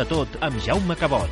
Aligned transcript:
de 0.00 0.06
tot 0.08 0.36
amb 0.40 0.56
Jaume 0.64 0.96
Cabot. 0.96 1.28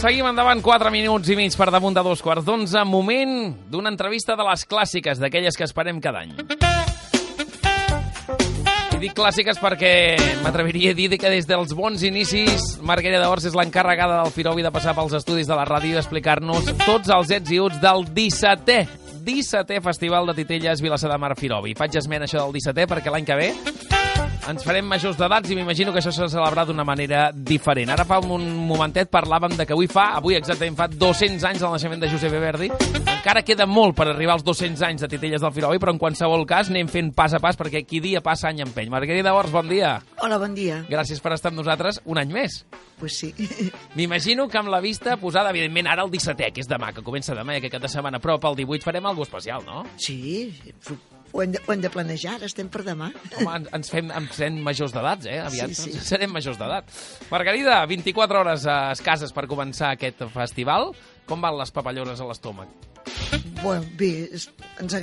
Seguim 0.00 0.26
endavant, 0.30 0.62
4 0.64 0.90
minuts 0.90 1.28
i 1.30 1.36
mig 1.36 1.54
per 1.60 1.68
damunt 1.70 1.94
de 1.94 2.02
dos 2.02 2.22
quarts 2.24 2.46
d'onze. 2.46 2.82
Moment 2.88 3.52
d'una 3.70 3.92
entrevista 3.92 4.34
de 4.34 4.46
les 4.48 4.64
clàssiques, 4.66 5.20
d'aquelles 5.20 5.58
que 5.58 5.68
esperem 5.68 6.00
cada 6.00 6.24
any. 6.24 6.32
I 8.90 8.98
dic 9.00 9.14
clàssiques 9.16 9.60
perquè 9.60 9.92
m'atreviria 10.42 10.90
a 10.92 10.96
dir 10.96 11.10
que 11.20 11.30
des 11.32 11.46
dels 11.48 11.76
bons 11.76 12.02
inicis 12.04 12.80
Margarida 12.84 13.30
Ors 13.30 13.46
és 13.48 13.54
l'encarregada 13.56 14.22
del 14.24 14.34
Firovi 14.34 14.64
de 14.64 14.72
passar 14.74 14.96
pels 14.96 15.14
estudis 15.20 15.48
de 15.48 15.56
la 15.56 15.68
ràdio 15.68 15.94
i 15.94 16.00
explicar-nos 16.00 16.72
tots 16.82 17.12
els 17.12 17.30
ets 17.38 17.54
i 17.54 17.60
uts 17.62 17.80
del 17.80 18.08
17è 18.08 18.80
17è 19.20 19.80
Festival 19.84 20.26
de 20.32 20.34
Titelles 20.42 20.80
Vilassar 20.80 21.12
de 21.12 21.20
Mar 21.20 21.36
Firovi. 21.36 21.76
Faig 21.76 21.96
esment 22.00 22.24
això 22.24 22.42
del 22.42 22.56
17è 22.56 22.88
perquè 22.88 23.12
l'any 23.12 23.28
que 23.28 23.40
ve 23.40 23.50
ens 24.50 24.64
farem 24.66 24.86
majors 24.86 25.18
d'edats 25.18 25.50
i 25.52 25.56
m'imagino 25.56 25.92
que 25.94 26.00
això 26.00 26.10
s'ha 26.14 26.26
de 26.26 26.32
celebrar 26.32 26.64
d'una 26.66 26.84
manera 26.86 27.28
diferent. 27.32 27.92
Ara 27.94 28.04
fa 28.08 28.18
un 28.18 28.46
momentet 28.66 29.10
parlàvem 29.12 29.54
de 29.56 29.66
que 29.66 29.74
avui 29.76 29.86
fa, 29.90 30.10
avui 30.18 30.34
exactament 30.34 30.78
fa 30.78 30.88
200 30.90 31.44
anys 31.46 31.62
del 31.62 31.70
naixement 31.70 32.02
de 32.02 32.10
Josep 32.10 32.34
Verdi. 32.34 32.70
Encara 33.00 33.44
queda 33.46 33.66
molt 33.70 33.94
per 33.98 34.08
arribar 34.10 34.34
als 34.38 34.44
200 34.46 34.82
anys 34.88 35.04
de 35.04 35.10
Titelles 35.12 35.44
del 35.44 35.54
Firovi, 35.54 35.78
però 35.78 35.94
en 35.94 36.00
qualsevol 36.02 36.46
cas 36.50 36.70
anem 36.72 36.90
fent 36.90 37.12
pas 37.14 37.34
a 37.36 37.40
pas 37.42 37.58
perquè 37.58 37.84
qui 37.86 38.02
dia 38.02 38.24
passa 38.24 38.48
any 38.50 38.64
empeny. 38.64 38.90
Margarida 38.90 39.34
Ors, 39.36 39.52
bon 39.54 39.70
dia. 39.70 39.98
Hola, 40.18 40.40
bon 40.42 40.56
dia. 40.56 40.82
Gràcies 40.90 41.22
per 41.22 41.36
estar 41.36 41.52
amb 41.52 41.62
nosaltres 41.62 42.02
un 42.04 42.18
any 42.18 42.34
més. 42.34 42.64
Pues 42.98 43.20
sí. 43.22 43.30
M'imagino 43.96 44.48
que 44.48 44.58
amb 44.58 44.72
la 44.72 44.82
vista 44.82 45.16
posada, 45.20 45.54
evidentment, 45.54 45.88
ara 45.88 46.04
el 46.04 46.10
17è, 46.10 46.50
que 46.52 46.64
és 46.64 46.70
demà, 46.70 46.90
que 46.96 47.06
comença 47.06 47.38
demà 47.38 47.54
i 47.54 47.62
aquest 47.62 47.76
cap 47.76 47.86
de 47.86 47.92
setmana, 47.92 48.20
però 48.20 48.40
pel 48.42 48.58
18 48.64 48.84
farem 48.84 49.06
alguna 49.06 49.28
especial, 49.30 49.64
no? 49.66 49.84
Sí, 50.00 50.50
ho 51.32 51.42
hem, 51.42 51.52
de, 51.54 51.60
ho 51.66 51.72
hem 51.72 51.80
de 51.84 51.90
planejar, 51.92 52.36
ara 52.38 52.48
estem 52.50 52.68
per 52.72 52.82
demà. 52.86 53.10
Home, 53.38 53.56
ens, 53.76 53.90
fem, 53.92 54.10
ens 54.10 54.36
fem 54.36 54.58
majors 54.66 54.92
d'edats, 54.96 55.26
eh? 55.30 55.38
Aviat 55.44 55.74
Sí, 55.76 55.92
sí. 55.94 56.04
serem 56.10 56.32
majors 56.34 56.58
d'edat. 56.60 56.90
Margarida, 57.30 57.80
24 57.90 58.40
hores 58.44 58.66
eh, 58.66 58.78
escasses 58.96 59.32
per 59.36 59.46
començar 59.50 59.92
aquest 59.94 60.24
festival. 60.34 60.92
Com 61.30 61.40
van 61.44 61.56
les 61.60 61.70
papallores 61.70 62.20
a 62.20 62.26
l'estómac? 62.26 62.68
Bueno, 63.62 63.84
bé, 63.98 64.30
es, 64.32 64.46
ens, 64.80 64.94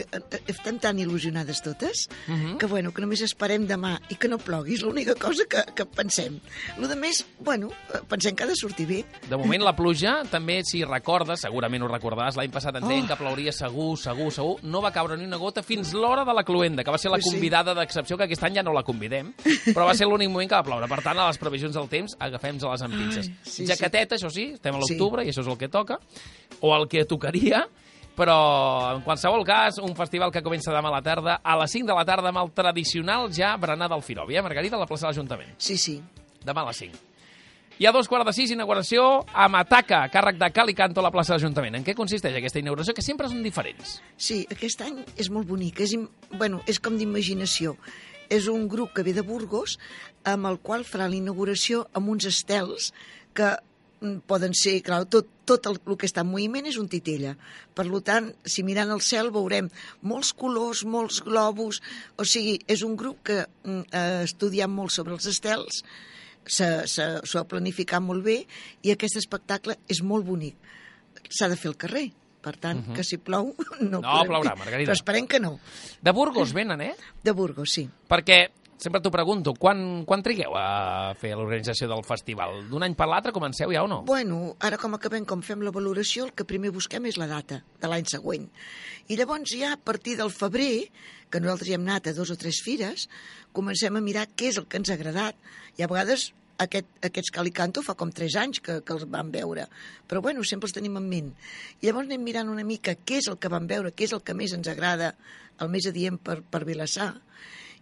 estem 0.50 0.80
tan 0.82 0.98
il·lusionades 0.98 1.60
totes 1.62 2.08
Uh 2.28 2.34
-huh. 2.34 2.58
que, 2.58 2.66
bueno, 2.66 2.92
que 2.92 3.02
només 3.02 3.22
esperem 3.22 3.68
demà 3.68 4.00
i 4.10 4.16
que 4.16 4.28
no 4.28 4.40
plogui, 4.40 4.74
és 4.74 4.82
l'única 4.82 5.14
cosa 5.14 5.44
que, 5.48 5.64
que 5.76 5.86
pensem. 5.86 6.40
Lo 6.80 6.88
de 6.88 6.96
més, 6.96 7.24
bueno, 7.40 7.70
pensem 8.10 8.36
que 8.36 8.44
ha 8.44 8.48
de 8.48 8.56
sortir 8.56 8.88
bé. 8.88 9.06
De 9.30 9.38
moment, 9.38 9.62
la 9.64 9.76
pluja, 9.76 10.24
també, 10.32 10.64
si 10.64 10.84
recordes, 10.84 11.40
segurament 11.42 11.84
ho 11.84 11.88
recordaràs, 11.88 12.36
l'any 12.36 12.50
passat 12.50 12.76
ens 12.76 12.88
deien 12.88 13.04
Oh. 13.06 13.08
que 13.08 13.16
plouria 13.16 13.52
segur, 13.52 13.96
segur, 13.98 14.32
segur. 14.32 14.58
No 14.64 14.82
va 14.82 14.92
caure 14.92 15.16
ni 15.18 15.26
una 15.26 15.38
gota 15.38 15.62
fins 15.62 15.94
l'hora 15.94 16.26
de 16.26 16.34
la 16.34 16.44
cluenda, 16.44 16.84
que 16.84 16.90
va 16.92 16.98
ser 16.98 17.12
la 17.12 17.18
Pues 17.18 17.26
sí. 17.26 17.32
convidada 17.32 17.76
d'excepció, 17.76 18.18
que 18.18 18.24
aquest 18.24 18.44
any 18.44 18.56
ja 18.56 18.64
no 18.64 18.74
la 18.74 18.82
convidem, 18.84 19.34
però 19.68 19.86
va 19.86 19.94
ser 19.94 20.08
l'únic 20.08 20.30
moment 20.30 20.50
que 20.50 20.56
va 20.56 20.64
ploure. 20.64 20.88
Per 20.88 21.04
tant, 21.04 21.18
a 21.20 21.28
les 21.28 21.38
previsions 21.38 21.76
del 21.76 21.88
temps, 21.88 22.16
agafem-se-les 22.20 22.82
amb 22.82 22.96
pinces. 22.96 23.28
Ai, 23.28 23.36
sí, 23.44 23.68
Jaqueteta, 23.68 24.16
això 24.16 24.30
sí, 24.32 24.54
estem 24.54 24.74
a 24.76 24.80
Sí. 24.82 24.94
l'octubre 24.96 25.24
i 25.24 25.30
això 25.30 25.42
és 25.42 25.48
el 25.48 25.58
que 25.58 25.70
toca, 25.70 26.00
o 26.60 26.76
el 26.76 26.88
que 26.88 27.06
tocaria, 27.06 27.68
però 28.18 28.96
en 28.96 29.04
qualsevol 29.06 29.46
cas, 29.46 29.78
un 29.84 29.94
festival 29.96 30.32
que 30.34 30.42
comença 30.42 30.74
demà 30.74 30.90
a 30.90 30.98
la 30.98 31.04
tarda, 31.06 31.38
a 31.44 31.58
les 31.62 31.76
5 31.76 31.86
de 31.86 31.98
la 31.98 32.06
tarda, 32.08 32.32
amb 32.34 32.42
el 32.42 32.50
tradicional 32.58 33.30
ja 33.34 33.54
berenar 33.62 33.92
del 33.92 34.02
Firovi, 34.02 34.36
eh, 34.36 34.42
Margarida, 34.42 34.76
a 34.76 34.82
la 34.82 34.90
plaça 34.90 35.06
de 35.06 35.14
l'Ajuntament. 35.14 35.54
Sí, 35.62 35.78
sí. 35.78 36.00
Demà 36.44 36.66
a 36.66 36.72
les 36.72 36.82
5. 36.82 37.04
I 37.78 37.86
a 37.86 37.92
dos 37.94 38.08
quarts 38.10 38.26
de 38.26 38.34
sis, 38.34 38.50
inauguració 38.50 39.04
a 39.30 39.46
Mataca, 39.54 40.00
càrrec 40.10 40.40
de 40.42 40.50
Cali 40.50 40.74
Canto 40.74 40.98
a 40.98 41.06
la 41.06 41.12
plaça 41.14 41.36
de 41.36 41.38
l'Ajuntament. 41.38 41.78
En 41.78 41.86
què 41.86 41.94
consisteix 41.94 42.34
aquesta 42.40 42.58
inauguració? 42.58 42.96
Que 42.98 43.06
sempre 43.06 43.30
són 43.30 43.44
diferents. 43.46 44.00
Sí, 44.18 44.40
aquest 44.50 44.82
any 44.82 45.04
és 45.14 45.30
molt 45.30 45.46
bonic, 45.46 45.84
és, 45.86 45.94
bueno, 46.32 46.64
és 46.66 46.82
com 46.82 46.98
d'imaginació. 46.98 47.76
És 48.34 48.50
un 48.50 48.66
grup 48.68 48.96
que 48.98 49.06
ve 49.06 49.14
de 49.14 49.22
Burgos, 49.22 49.78
amb 50.26 50.50
el 50.50 50.58
qual 50.58 50.90
farà 50.90 51.06
la 51.06 51.20
inauguració 51.22 51.86
amb 51.94 52.10
uns 52.10 52.26
estels 52.26 52.90
que 53.38 53.54
poden 54.30 54.54
ser, 54.54 54.76
clar, 54.86 55.06
tot, 55.10 55.26
tot 55.48 55.66
el, 55.70 55.80
el 55.88 55.98
que 55.98 56.06
està 56.06 56.22
en 56.22 56.30
moviment 56.30 56.68
és 56.70 56.78
un 56.78 56.86
titella. 56.92 57.32
Per 57.74 57.86
tant, 58.06 58.28
si 58.46 58.62
mirant 58.64 58.92
el 58.94 59.02
cel 59.02 59.32
veurem 59.34 59.70
molts 60.06 60.34
colors, 60.38 60.84
molts 60.86 61.22
globus, 61.26 61.80
o 62.18 62.26
sigui, 62.26 62.60
és 62.70 62.84
un 62.86 62.96
grup 63.00 63.24
que 63.26 63.40
mm, 63.64 63.88
ha 63.94 64.22
estudiat 64.28 64.70
molt 64.70 64.94
sobre 64.94 65.16
els 65.18 65.26
estels, 65.26 65.82
s'ha 66.48 66.86
s'ho 66.88 67.40
ha 67.42 67.48
planificat 67.50 68.00
molt 68.04 68.24
bé 68.24 68.38
i 68.86 68.94
aquest 68.94 69.18
espectacle 69.20 69.76
és 69.90 70.04
molt 70.06 70.26
bonic. 70.30 70.56
S'ha 71.30 71.50
de 71.52 71.58
fer 71.60 71.72
al 71.74 71.80
carrer, 71.82 72.06
per 72.46 72.54
tant, 72.62 72.86
que 72.96 73.04
si 73.04 73.18
plou 73.18 73.50
no, 73.82 73.98
No 73.98 74.02
podem- 74.06 74.30
plourà, 74.30 74.54
Margarida. 74.56 74.92
Però 74.92 74.96
esperem 74.96 75.28
que 75.28 75.42
no. 75.44 75.58
De 76.02 76.14
Burgos 76.16 76.54
venen, 76.56 76.82
eh? 76.86 76.94
De 77.26 77.34
Burgos, 77.36 77.74
sí. 77.74 77.88
Perquè 78.08 78.46
sempre 78.78 79.02
t'ho 79.02 79.12
pregunto, 79.14 79.54
quan, 79.58 80.04
quan 80.08 80.24
trigueu 80.26 80.56
a 80.58 81.14
fer 81.20 81.34
l'organització 81.36 81.90
del 81.92 82.06
festival? 82.08 82.64
D'un 82.70 82.86
any 82.86 82.96
per 82.98 83.10
l'altre 83.10 83.34
comenceu 83.36 83.74
ja 83.74 83.84
o 83.84 83.92
no? 83.92 84.02
Bueno, 84.08 84.56
ara 84.64 84.80
com 84.82 84.96
acabem, 84.98 85.26
com 85.28 85.44
fem 85.46 85.66
la 85.66 85.74
valoració, 85.76 86.28
el 86.28 86.34
que 86.38 86.48
primer 86.48 86.72
busquem 86.76 87.10
és 87.10 87.20
la 87.20 87.30
data 87.30 87.62
de 87.82 87.92
l'any 87.92 88.08
següent. 88.10 88.48
I 89.10 89.20
llavors 89.20 89.54
ja 89.54 89.74
a 89.76 89.82
partir 89.82 90.18
del 90.20 90.34
febrer, 90.34 90.88
que 91.30 91.42
nosaltres 91.44 91.72
ja 91.72 91.78
hem 91.80 91.88
anat 91.88 92.12
a 92.12 92.16
dos 92.18 92.32
o 92.32 92.40
tres 92.40 92.62
fires, 92.64 93.08
comencem 93.54 93.96
a 93.98 94.04
mirar 94.04 94.28
què 94.34 94.52
és 94.54 94.60
el 94.62 94.68
que 94.70 94.80
ens 94.82 94.92
ha 94.92 94.98
agradat. 95.00 95.36
I 95.78 95.84
a 95.84 95.92
vegades 95.92 96.32
aquest, 96.64 96.90
aquests 97.06 97.34
Calicanto 97.34 97.84
fa 97.86 97.96
com 97.98 98.12
tres 98.14 98.36
anys 98.40 98.62
que, 98.64 98.80
que 98.86 98.96
els 98.96 99.06
vam 99.10 99.30
veure. 99.34 99.68
Però 100.10 100.22
bueno, 100.26 100.46
sempre 100.46 100.70
els 100.70 100.76
tenim 100.76 100.98
en 101.00 101.08
ment. 101.10 101.34
I 101.82 101.90
llavors 101.90 102.10
anem 102.10 102.26
mirant 102.26 102.52
una 102.54 102.66
mica 102.68 102.98
què 102.98 103.22
és 103.22 103.30
el 103.32 103.38
que 103.42 103.52
vam 103.54 103.70
veure, 103.70 103.94
què 103.94 104.08
és 104.08 104.16
el 104.18 104.24
que 104.26 104.36
més 104.38 104.56
ens 104.58 104.70
agrada, 104.72 105.14
el 105.62 105.72
més 105.74 105.88
adient 105.90 106.20
per, 106.22 106.42
per 106.42 106.66
Vilassar. 106.68 107.14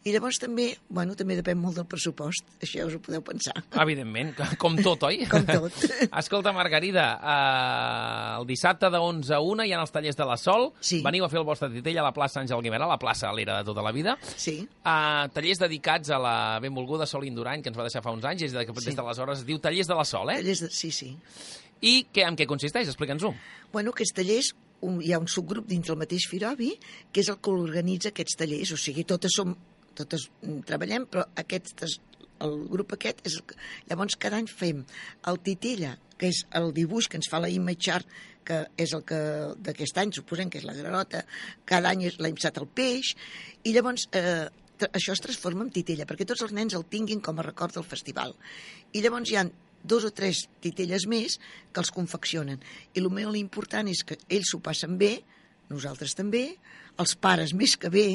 I 0.06 0.12
llavors 0.14 0.38
també, 0.38 0.68
bueno, 0.94 1.16
també 1.18 1.34
depèn 1.40 1.58
molt 1.58 1.80
del 1.80 1.88
pressupost, 1.90 2.46
això 2.62 2.78
ja 2.78 2.84
us 2.86 2.94
ho 2.94 3.00
podeu 3.02 3.24
pensar. 3.26 3.56
Evidentment, 3.82 4.36
com 4.62 4.76
tot, 4.78 5.02
oi? 5.08 5.24
Com 5.32 5.42
tot. 5.50 5.80
Escolta, 6.22 6.52
Margarida, 6.54 7.06
eh, 7.18 8.36
el 8.40 8.46
dissabte 8.46 8.92
de 8.94 9.00
11 9.02 9.34
a 9.34 9.40
1 9.42 9.66
hi 9.66 9.74
ha 9.74 9.80
els 9.82 9.94
tallers 9.96 10.20
de 10.20 10.28
la 10.30 10.36
Sol. 10.38 10.68
Sí. 10.80 11.00
Veniu 11.06 11.26
a 11.26 11.30
fer 11.32 11.40
el 11.42 11.48
vostre 11.48 11.72
titell 11.74 11.98
a 11.98 12.06
la 12.06 12.14
plaça 12.14 12.44
Àngel 12.44 12.62
Guimerà, 12.68 12.86
la 12.92 13.00
plaça 13.02 13.32
a 13.32 13.34
l'era 13.34 13.58
de 13.64 13.66
tota 13.72 13.82
la 13.82 13.92
vida. 13.96 14.14
Sí. 14.38 14.60
Uh, 14.86 15.26
tallers 15.34 15.64
dedicats 15.66 16.14
a 16.14 16.20
la 16.22 16.36
benvolguda 16.62 17.10
Sol 17.10 17.26
Indurany, 17.26 17.66
que 17.66 17.74
ens 17.74 17.80
va 17.82 17.88
deixar 17.90 18.04
fa 18.06 18.14
uns 18.14 18.30
anys, 18.30 18.44
i 18.46 18.52
des 18.52 18.54
de- 18.60 18.66
des 18.76 18.86
Sí. 18.92 18.94
d'aleshores 18.96 19.40
es 19.42 19.46
diu 19.50 19.58
Tallers 19.58 19.88
de 19.90 19.96
la 19.98 20.06
Sol, 20.06 20.30
eh? 20.30 20.38
Tallers 20.44 20.62
de... 20.68 20.70
Sí, 20.70 20.92
sí. 20.92 21.16
I 21.82 22.06
què, 22.14 22.28
en 22.30 22.38
què 22.38 22.46
consisteix? 22.46 22.88
Explica'ns-ho. 22.94 23.34
Bueno, 23.74 23.90
aquests 23.90 24.14
tallers, 24.22 24.54
un, 24.86 25.02
hi 25.02 25.14
ha 25.14 25.18
un 25.20 25.26
subgrup 25.28 25.66
dins 25.66 25.88
del 25.88 25.98
mateix 25.98 26.28
Firobi 26.30 26.76
que 27.12 27.22
és 27.26 27.30
el 27.34 27.40
que 27.42 27.50
organitza 27.50 28.10
aquests 28.14 28.38
tallers, 28.38 28.72
o 28.72 28.78
sigui, 28.78 29.04
totes 29.04 29.34
som, 29.34 29.56
totes 29.98 30.30
mm, 30.42 30.64
treballem, 30.70 31.08
però 31.12 31.26
aquests, 31.42 32.00
el 32.46 32.56
grup 32.72 32.96
aquest 32.96 33.24
és. 33.28 33.40
Llavors, 33.90 34.18
cada 34.20 34.40
any 34.42 34.50
fem 34.52 34.84
el 35.30 35.42
titella, 35.46 35.96
que 36.20 36.32
és 36.32 36.44
el 36.56 36.72
dibuix 36.76 37.10
que 37.12 37.20
ens 37.20 37.30
fa 37.32 37.42
la 37.44 37.52
image 37.52 37.92
art, 37.92 38.08
que 38.46 38.62
és 38.78 38.94
el 38.94 39.02
que 39.08 39.18
d'aquest 39.66 39.98
any, 39.98 40.14
suposem 40.14 40.52
que 40.54 40.62
és 40.62 40.68
la 40.68 40.76
granota, 40.78 41.24
cada 41.66 41.92
any 41.92 42.06
l'ha 42.20 42.32
imsat 42.32 42.62
el 42.62 42.70
peix, 42.70 43.16
i 43.66 43.74
llavors 43.74 44.06
eh, 44.14 44.46
això 44.92 45.16
es 45.16 45.24
transforma 45.24 45.66
en 45.66 45.72
titella, 45.74 46.06
perquè 46.06 46.28
tots 46.30 46.46
els 46.46 46.54
nens 46.56 46.76
el 46.78 46.86
tinguin 46.92 47.24
com 47.26 47.40
a 47.40 47.46
record 47.48 47.76
del 47.76 47.88
festival. 47.88 48.36
I 48.94 49.02
llavors 49.02 49.32
hi 49.32 49.40
ha 49.40 49.48
dos 49.86 50.06
o 50.06 50.12
tres 50.14 50.46
titelles 50.62 51.06
més 51.08 51.40
que 51.72 51.82
els 51.82 51.94
confeccionen. 51.94 52.62
I 52.94 53.02
el 53.02 53.10
molt 53.14 53.38
important 53.40 53.90
és 53.90 54.04
que 54.06 54.18
ells 54.30 54.52
s'ho 54.52 54.62
passen 54.66 54.98
bé, 55.02 55.20
nosaltres 55.70 56.14
també, 56.18 56.48
els 56.98 57.16
pares 57.16 57.54
més 57.54 57.76
que 57.78 57.90
bé, 57.90 58.08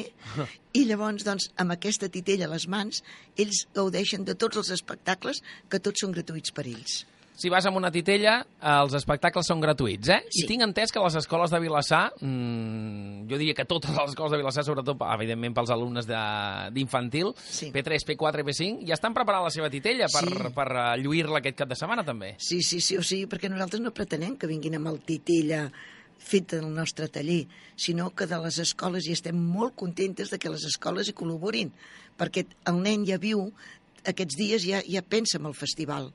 i 0.72 0.84
llavors, 0.86 1.24
doncs, 1.26 1.50
amb 1.60 1.72
aquesta 1.74 2.08
titella 2.08 2.46
a 2.46 2.54
les 2.54 2.66
mans, 2.68 3.02
ells 3.36 3.66
gaudeixen 3.74 4.24
de 4.24 4.34
tots 4.34 4.56
els 4.56 4.70
espectacles 4.70 5.42
que 5.68 5.80
tots 5.80 6.00
són 6.00 6.12
gratuïts 6.12 6.52
per 6.54 6.66
ells. 6.66 7.04
Si 7.40 7.48
vas 7.48 7.64
amb 7.64 7.78
una 7.78 7.88
titella, 7.90 8.42
els 8.68 8.92
espectacles 8.92 9.46
són 9.48 9.62
gratuïts, 9.62 10.10
eh? 10.12 10.18
Sí. 10.28 10.42
I 10.44 10.48
tinc 10.50 10.60
entès 10.66 10.92
que 10.92 11.00
les 11.00 11.14
escoles 11.16 11.48
de 11.50 11.60
Vilassar, 11.62 12.10
mmm, 12.20 13.22
jo 13.30 13.38
diria 13.40 13.54
que 13.56 13.64
totes 13.64 13.94
les 13.96 14.10
escoles 14.12 14.34
de 14.34 14.40
Vilassar, 14.42 14.64
sobretot, 14.66 15.00
evidentment, 15.14 15.54
pels 15.56 15.70
alumnes 15.72 16.06
de- 16.06 16.68
d'infantil, 16.76 17.32
Sí. 17.40 17.70
P3, 17.72 18.04
P4 18.04 18.40
i 18.40 18.44
P5, 18.44 18.86
ja 18.86 18.92
estan 18.94 19.14
preparant 19.14 19.44
la 19.44 19.50
seva 19.50 19.70
titella 19.70 20.06
per, 20.12 20.24
Sí. 20.28 20.52
per 20.54 20.68
eh, 20.70 20.98
lluir-la 21.00 21.38
aquest 21.38 21.56
cap 21.56 21.68
de 21.70 21.76
setmana, 21.76 22.04
també. 22.04 22.34
Sí, 22.38 22.60
sí, 22.62 22.78
sí, 22.80 22.98
o 22.98 23.02
sigui, 23.02 23.24
perquè 23.26 23.48
nosaltres 23.48 23.80
no 23.80 23.90
pretenem 23.90 24.36
que 24.36 24.46
vinguin 24.46 24.74
amb 24.76 24.88
el 24.88 25.00
titella 25.00 25.70
fet 26.20 26.54
en 26.54 26.66
el 26.68 26.74
nostre 26.76 27.08
taller, 27.08 27.46
sinó 27.76 28.10
que 28.14 28.28
de 28.30 28.38
les 28.44 28.60
escoles 28.62 29.08
i 29.08 29.16
estem 29.16 29.36
molt 29.36 29.74
contentes 29.80 30.30
de 30.30 30.38
que 30.38 30.52
les 30.52 30.66
escoles 30.68 31.08
hi 31.08 31.16
col·laborin, 31.16 31.72
perquè 32.20 32.44
el 32.70 32.80
nen 32.84 33.06
ja 33.08 33.18
viu, 33.18 33.48
aquests 34.04 34.36
dies 34.38 34.66
ja, 34.68 34.84
ja 34.84 35.02
pensa 35.02 35.40
en 35.40 35.48
el 35.50 35.56
festival. 35.56 36.10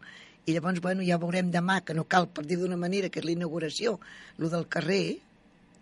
I 0.46 0.54
llavors, 0.54 0.82
bueno, 0.82 1.02
ja 1.06 1.18
veurem 1.22 1.50
demà, 1.52 1.80
que 1.82 1.96
no 1.98 2.06
cal, 2.06 2.30
per 2.30 2.46
dir 2.46 2.60
d'una 2.62 2.78
manera, 2.78 3.10
que 3.10 3.20
és 3.22 3.26
l'inauguració, 3.26 3.98
lo 4.38 4.52
del 4.54 4.68
carrer, 4.70 5.18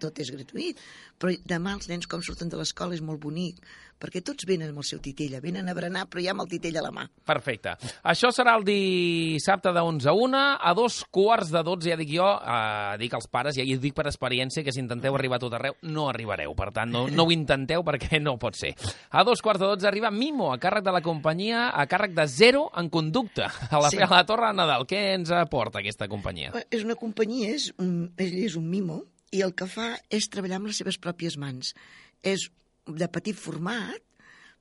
tot 0.04 0.20
és 0.24 0.30
gratuït, 0.36 0.80
però 1.20 1.34
demà 1.48 1.78
els 1.80 1.90
nens 1.92 2.08
com 2.12 2.22
surten 2.26 2.52
de 2.52 2.60
l'escola 2.60 2.94
és 2.98 3.02
molt 3.02 3.22
bonic, 3.24 3.60
perquè 4.04 4.20
tots 4.26 4.44
venen 4.50 4.74
amb 4.74 4.82
el 4.82 4.88
seu 4.88 5.00
titella, 5.00 5.40
venen 5.40 5.70
a 5.72 5.74
berenar, 5.78 6.06
però 6.12 6.20
ja 6.26 6.34
amb 6.34 6.44
el 6.44 6.50
titella 6.52 6.82
a 6.82 6.84
la 6.84 6.92
mà. 6.92 7.06
Perfecte. 7.24 7.78
Això 8.04 8.34
serà 8.36 8.58
el 8.60 8.66
dissabte 8.68 9.72
de 9.72 9.80
11 9.80 10.10
a 10.12 10.14
1, 10.18 10.42
a 10.60 10.74
dos 10.76 10.98
quarts 11.14 11.54
de 11.54 11.62
12, 11.64 11.88
ja 11.94 11.96
dic 12.00 12.12
jo, 12.12 12.26
eh, 12.28 12.98
dic 13.00 13.14
als 13.16 13.30
pares, 13.32 13.56
ja 13.56 13.64
ho 13.64 13.80
dic 13.80 13.96
per 13.96 14.06
experiència, 14.10 14.64
que 14.66 14.74
si 14.76 14.82
intenteu 14.84 15.16
arribar 15.16 15.38
a 15.40 15.44
tot 15.46 15.56
arreu, 15.56 15.78
no 15.88 16.10
arribareu. 16.12 16.52
Per 16.58 16.70
tant, 16.76 16.92
no, 16.92 17.06
no 17.08 17.24
ho 17.28 17.32
intenteu 17.32 17.84
perquè 17.88 18.20
no 18.20 18.36
pot 18.42 18.60
ser. 18.60 18.74
A 19.12 19.24
dos 19.24 19.42
quarts 19.42 19.62
de 19.64 19.72
12 19.72 19.88
arriba 19.88 20.12
Mimo, 20.12 20.52
a 20.52 20.60
càrrec 20.60 20.84
de 20.84 20.92
la 20.98 21.02
companyia, 21.06 21.70
a 21.72 21.88
càrrec 21.88 22.12
de 22.18 22.28
zero 22.28 22.68
en 22.76 22.90
conducta, 22.90 23.48
a 23.70 23.80
la 23.80 23.90
Sí. 23.94 24.02
a 24.02 24.08
la 24.10 24.26
Torre 24.26 24.48
de 24.52 24.60
Nadal. 24.60 24.84
Què 24.90 25.14
ens 25.16 25.32
aporta 25.32 25.80
aquesta 25.80 26.08
companyia? 26.10 26.52
Bé, 26.52 26.66
És 26.74 26.84
una 26.84 26.96
companyia, 26.96 27.54
és 27.56 27.72
un, 27.78 28.12
és 28.18 28.56
un 28.60 28.68
mimo, 28.70 29.04
i 29.34 29.42
el 29.46 29.56
que 29.58 29.68
fa 29.70 29.94
és 30.14 30.30
treballar 30.32 30.62
amb 30.62 30.70
les 30.70 30.80
seves 30.82 31.00
pròpies 31.02 31.40
mans. 31.42 31.74
És 32.22 32.48
de 32.86 33.08
petit 33.10 33.38
format, 33.40 34.02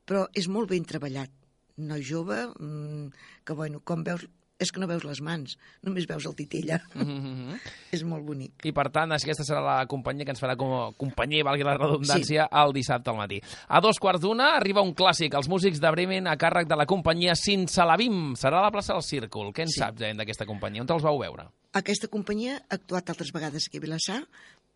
però 0.09 0.25
és 0.39 0.49
molt 0.49 0.73
ben 0.73 0.87
treballat. 0.89 1.33
Noi 1.77 2.05
jove, 2.05 2.39
mmm, 2.59 3.11
que 3.45 3.57
bueno, 3.59 3.81
com 3.85 4.05
veus, 4.07 4.25
és 4.63 4.73
que 4.73 4.81
no 4.81 4.89
veus 4.89 5.05
les 5.05 5.21
mans, 5.21 5.57
només 5.83 6.07
veus 6.09 6.27
el 6.27 6.35
titella. 6.39 6.81
Mm 6.95 7.03
-hmm. 7.03 7.61
és 7.97 8.03
molt 8.05 8.25
bonic. 8.25 8.65
I 8.65 8.73
per 8.73 8.91
tant, 8.91 9.13
aquesta 9.13 9.45
serà 9.45 9.61
la 9.61 9.87
companyia 9.87 10.25
que 10.25 10.31
ens 10.31 10.43
farà 10.43 10.57
com 10.57 10.73
a 10.73 10.93
companyia, 10.97 11.45
valgui 11.45 11.65
la 11.65 11.77
redundància, 11.77 12.49
sí. 12.49 12.57
el 12.63 12.73
dissabte 12.73 13.11
al 13.11 13.17
matí. 13.17 13.41
A 13.69 13.81
dos 13.81 13.99
quarts 13.99 14.21
d'una 14.21 14.57
arriba 14.57 14.83
un 14.83 14.95
clàssic, 14.95 15.35
els 15.35 15.49
músics 15.49 15.81
de 15.81 15.91
Bremen 15.91 16.27
a 16.27 16.37
càrrec 16.37 16.67
de 16.69 16.77
la 16.77 16.87
companyia 16.87 17.35
Sinsalabim. 17.35 18.35
Serà 18.35 18.59
a 18.59 18.63
la 18.63 18.71
plaça 18.71 18.93
del 18.95 19.03
Círcul. 19.03 19.53
Què 19.53 19.63
en 19.63 19.69
Sí. 19.69 19.81
saps, 19.81 20.01
eh, 20.01 20.15
d'aquesta 20.15 20.47
companyia? 20.47 20.81
On 20.83 20.87
te'ls 20.87 21.03
vau 21.03 21.19
veure? 21.19 21.49
Aquesta 21.73 22.09
companyia 22.09 22.57
ha 22.69 22.75
actuat 22.75 23.09
altres 23.09 23.33
vegades 23.33 23.67
aquí 23.67 23.79
a 23.79 23.81
Vilassar, 23.81 24.27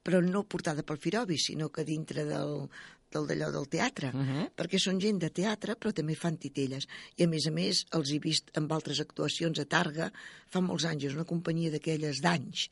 però 0.03 0.23
no 0.23 0.44
portada 0.44 0.83
pel 0.83 0.99
Firobi, 0.99 1.37
sinó 1.37 1.69
que 1.69 1.85
dintre 1.85 2.25
del, 2.25 2.69
del 3.12 3.26
d'allò 3.29 3.50
del 3.55 3.69
teatre, 3.69 4.11
uh. 4.12 4.20
-huh. 4.20 4.47
perquè 4.56 4.79
són 4.79 5.00
gent 5.00 5.19
de 5.19 5.31
teatre, 5.31 5.76
però 5.76 5.93
també 5.93 6.14
fan 6.14 6.37
titelles. 6.37 6.87
I 7.17 7.25
a 7.25 7.29
més 7.29 7.47
a 7.47 7.50
més 7.50 7.87
els 7.93 8.11
he 8.11 8.19
vist 8.19 8.50
amb 8.55 8.73
altres 8.73 9.00
actuacions 9.00 9.58
a 9.58 9.64
Targa 9.64 10.12
fa 10.47 10.61
molts 10.61 10.85
anys, 10.85 11.05
és 11.05 11.14
una 11.14 11.25
companyia 11.25 11.70
d'aquelles 11.70 12.20
d'anys, 12.20 12.69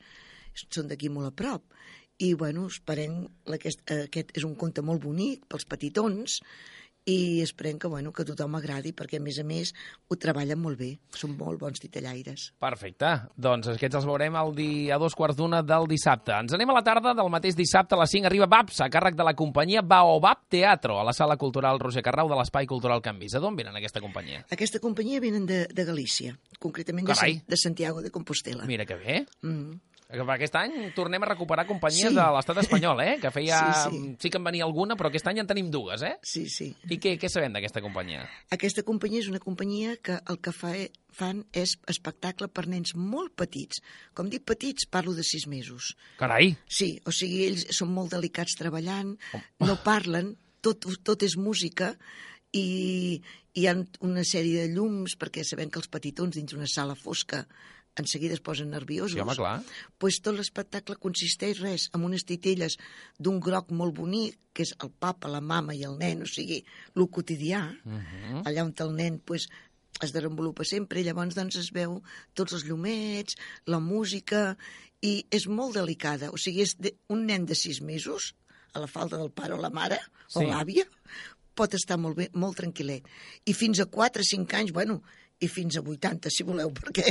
són 0.70 0.88
d'aquí 0.88 1.08
molt 1.08 1.26
a 1.26 1.30
prop. 1.30 1.62
I, 2.18 2.34
bueno, 2.34 2.66
esperem, 2.66 3.26
aquest, 3.46 3.90
aquest 3.90 4.36
és 4.36 4.44
un 4.44 4.54
conte 4.54 4.82
molt 4.82 5.02
bonic 5.02 5.46
pels 5.48 5.64
petitons, 5.64 6.40
i 7.04 7.42
esperem 7.44 7.78
que, 7.78 7.88
bueno, 7.88 8.12
que 8.16 8.24
tothom 8.24 8.56
agradi, 8.56 8.94
perquè, 8.96 9.18
a 9.20 9.24
més 9.24 9.38
a 9.40 9.44
més, 9.44 9.74
ho 10.08 10.16
treballen 10.16 10.60
molt 10.60 10.78
bé. 10.80 10.90
Són 11.12 11.34
molt 11.36 11.60
bons 11.60 11.82
titellaires. 11.82 12.46
Perfecte. 12.62 13.10
Doncs 13.36 13.68
aquests 13.74 14.00
els 14.00 14.08
veurem 14.08 14.38
el 14.40 14.54
di... 14.56 14.68
a 14.94 14.98
dos 15.00 15.16
quarts 15.18 15.36
d'una 15.36 15.60
del 15.66 15.88
dissabte. 15.90 16.32
Ens 16.32 16.56
anem 16.56 16.72
a 16.72 16.78
la 16.78 16.84
tarda 16.86 17.14
del 17.16 17.30
mateix 17.32 17.58
dissabte 17.58 17.96
a 17.96 18.00
les 18.00 18.14
5. 18.16 18.30
Arriba 18.30 18.48
Babs, 18.48 18.80
a 18.80 18.88
càrrec 18.92 19.18
de 19.18 19.28
la 19.28 19.36
companyia 19.36 19.84
Baobab 19.84 20.46
Teatro, 20.48 20.98
a 21.00 21.04
la 21.04 21.12
sala 21.16 21.36
cultural 21.36 21.80
Roger 21.82 22.02
Carrau 22.04 22.30
de 22.32 22.40
l'Espai 22.40 22.68
Cultural 22.70 23.04
Can 23.04 23.20
Visa. 23.20 23.42
D'on 23.42 23.56
venen 23.58 23.76
aquesta 23.76 24.00
companyia? 24.04 24.46
Aquesta 24.54 24.80
companyia 24.80 25.20
venen 25.20 25.44
de, 25.50 25.64
de 25.68 25.84
Galícia, 25.84 26.38
concretament 26.58 27.10
de, 27.10 27.12
Carai. 27.12 27.42
De 27.46 27.60
Santiago 27.60 28.00
de 28.00 28.12
Compostela. 28.14 28.64
Mira 28.64 28.88
que 28.88 28.96
bé. 28.96 29.26
Mm. 29.42 29.93
Aquest 30.08 30.54
any 30.60 30.74
tornem 30.94 31.22
a 31.24 31.28
recuperar 31.30 31.64
companyies 31.66 32.10
Sí. 32.12 32.14
de 32.14 32.24
l'estat 32.36 32.58
espanyol, 32.60 33.00
eh? 33.00 33.14
Que 33.20 33.30
feia... 33.34 33.58
Sí, 33.84 33.90
sí. 33.90 34.16
sí 34.20 34.30
que 34.30 34.38
en 34.38 34.44
venia 34.44 34.64
alguna, 34.64 34.94
però 34.96 35.08
aquest 35.08 35.26
any 35.26 35.40
en 35.40 35.46
tenim 35.48 35.70
dues, 35.72 36.02
eh? 36.02 36.18
Sí, 36.22 36.44
sí. 36.52 36.68
I 36.90 36.98
què, 37.02 37.16
què 37.18 37.30
sabem 37.32 37.52
d'aquesta 37.56 37.80
companyia? 37.82 38.26
Aquesta 38.54 38.84
companyia 38.86 39.20
és 39.24 39.30
una 39.32 39.40
companyia 39.42 39.96
que 39.96 40.20
el 40.30 40.38
que 40.44 40.52
fa, 40.52 40.74
fan 41.10 41.44
és 41.52 41.76
espectacle 41.90 42.48
per 42.48 42.66
nens 42.68 42.94
molt 42.94 43.34
petits. 43.34 43.80
Com 44.14 44.28
dic 44.30 44.44
petits, 44.44 44.86
parlo 44.86 45.14
de 45.16 45.24
sis 45.24 45.48
mesos. 45.50 45.94
Carai! 46.20 46.52
Sí, 46.68 47.00
o 47.06 47.10
sigui, 47.10 47.46
ells 47.48 47.66
són 47.74 47.90
molt 47.96 48.12
delicats 48.14 48.54
treballant, 48.60 49.16
no 49.64 49.78
parlen, 49.82 50.36
tot, 50.60 50.84
tot 51.02 51.22
és 51.26 51.34
música, 51.40 51.94
i 52.54 53.20
hi 53.54 53.66
ha 53.66 53.74
una 54.06 54.22
sèrie 54.26 54.66
de 54.68 54.74
llums, 54.74 55.16
perquè 55.18 55.42
sabem 55.46 55.70
que 55.70 55.80
els 55.80 55.90
petitons 55.90 56.36
dins 56.36 56.54
una 56.54 56.68
sala 56.70 56.94
fosca 56.94 57.44
en 57.96 58.06
seguida 58.06 58.34
es 58.34 58.40
posen 58.40 58.70
nerviosos. 58.70 59.12
Sí, 59.12 59.20
home, 59.20 59.36
clar. 59.36 59.62
pues 59.98 60.20
tot 60.22 60.34
l'espectacle 60.34 60.96
consisteix 61.00 61.60
res 61.62 61.88
amb 61.94 62.08
unes 62.08 62.24
titelles 62.26 62.78
d'un 63.18 63.38
groc 63.40 63.70
molt 63.70 63.94
bonic, 63.94 64.38
que 64.54 64.64
és 64.66 64.74
el 64.82 64.90
papa, 64.90 65.30
la 65.30 65.40
mama 65.40 65.74
i 65.74 65.84
el 65.86 65.98
nen, 65.98 66.22
o 66.22 66.26
sigui, 66.30 66.64
el 66.94 67.06
quotidià, 67.10 67.62
uh 67.70 67.92
-huh. 67.92 68.42
allà 68.44 68.64
on 68.64 68.74
el 68.78 68.94
nen 68.94 69.18
pues, 69.18 69.48
es 70.02 70.12
desenvolupa 70.12 70.64
sempre, 70.64 71.00
i 71.00 71.04
llavors 71.04 71.34
doncs, 71.34 71.56
es 71.56 71.70
veu 71.72 72.02
tots 72.34 72.52
els 72.52 72.64
llumets, 72.64 73.36
la 73.66 73.78
música, 73.78 74.56
i 75.00 75.26
és 75.30 75.46
molt 75.46 75.74
delicada. 75.74 76.30
O 76.30 76.36
sigui, 76.36 76.62
és 76.62 76.76
de, 76.78 76.96
un 77.08 77.26
nen 77.26 77.46
de 77.46 77.54
sis 77.54 77.80
mesos, 77.80 78.34
a 78.72 78.80
la 78.80 78.86
falta 78.86 79.16
del 79.16 79.30
pare 79.30 79.54
o 79.54 79.60
la 79.60 79.70
mare, 79.70 79.98
Sí. 80.26 80.38
o 80.38 80.42
l'àvia, 80.42 80.84
pot 81.54 81.74
estar 81.74 81.96
molt 81.96 82.16
bé, 82.16 82.30
molt 82.34 82.58
tranquil·let. 82.58 83.06
I 83.46 83.54
fins 83.54 83.80
a 83.80 83.86
4 83.86 84.22
o 84.22 84.24
5 84.24 84.56
anys, 84.56 84.72
bueno, 84.72 85.02
i 85.42 85.48
fins 85.50 85.76
a 85.76 85.82
80, 85.82 86.30
si 86.30 86.44
voleu, 86.46 86.70
perquè 86.74 87.10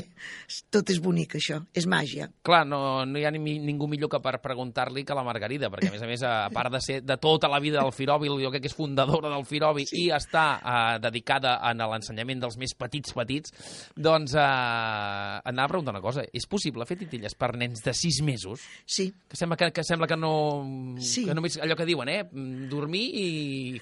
tot 0.73 0.89
és 0.93 0.99
bonic, 1.03 1.35
això. 1.39 1.59
És 1.75 1.87
màgia. 1.89 2.29
Clar, 2.45 2.63
no, 2.67 2.79
no 3.05 3.19
hi 3.19 3.25
ha 3.27 3.31
ni, 3.35 3.57
ningú 3.59 3.87
millor 3.91 4.11
que 4.11 4.21
per 4.23 4.37
preguntar-li 4.43 5.03
que 5.05 5.17
la 5.17 5.25
Margarida, 5.27 5.69
perquè 5.73 5.91
a 5.91 5.93
més 5.93 6.05
a 6.05 6.09
més, 6.09 6.23
a 6.27 6.49
part 6.53 6.73
de 6.73 6.81
ser 6.83 6.99
de 7.03 7.17
tota 7.21 7.49
la 7.51 7.59
vida 7.63 7.81
del 7.81 7.93
Firobi, 7.95 8.31
jo 8.31 8.51
crec 8.53 8.65
que 8.65 8.71
és 8.71 8.77
fundadora 8.77 9.31
del 9.33 9.45
Firobi 9.49 9.85
sí. 9.89 10.05
i 10.05 10.07
està 10.15 10.45
eh, 10.57 10.97
dedicada 11.03 11.57
a 11.61 11.73
l'ensenyament 11.75 12.41
dels 12.45 12.57
més 12.61 12.75
petits 12.79 13.13
petits, 13.13 13.53
doncs 13.95 14.37
eh, 14.39 14.43
anava 14.43 15.67
a 15.67 15.73
preguntar 15.75 15.95
una 15.97 16.03
cosa. 16.03 16.25
És 16.33 16.47
possible 16.49 16.87
fer 16.89 16.97
titilles 17.03 17.35
per 17.37 17.53
nens 17.59 17.83
de 17.83 17.93
6 17.93 18.21
mesos? 18.25 18.63
Sí, 18.85 19.11
Que 19.29 19.37
sembla 19.37 19.57
que, 19.57 19.71
que, 19.73 19.83
sembla 19.83 20.07
que 20.07 20.17
no... 20.17 20.33
Sí. 21.01 21.25
Que 21.27 21.35
només 21.35 21.57
allò 21.61 21.77
que 21.77 21.87
diuen, 21.89 22.09
eh? 22.09 22.21
Dormir 22.69 23.03
i 23.19 23.25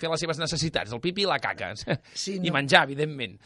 fer 0.01 0.11
les 0.11 0.23
seves 0.23 0.39
necessitats, 0.41 0.93
el 0.95 1.01
pipi 1.03 1.25
i 1.25 1.29
la 1.29 1.39
caca. 1.43 1.73
Sí, 1.75 2.37
I 2.37 2.49
no. 2.49 2.55
menjar, 2.55 2.85
evidentment. 2.87 3.37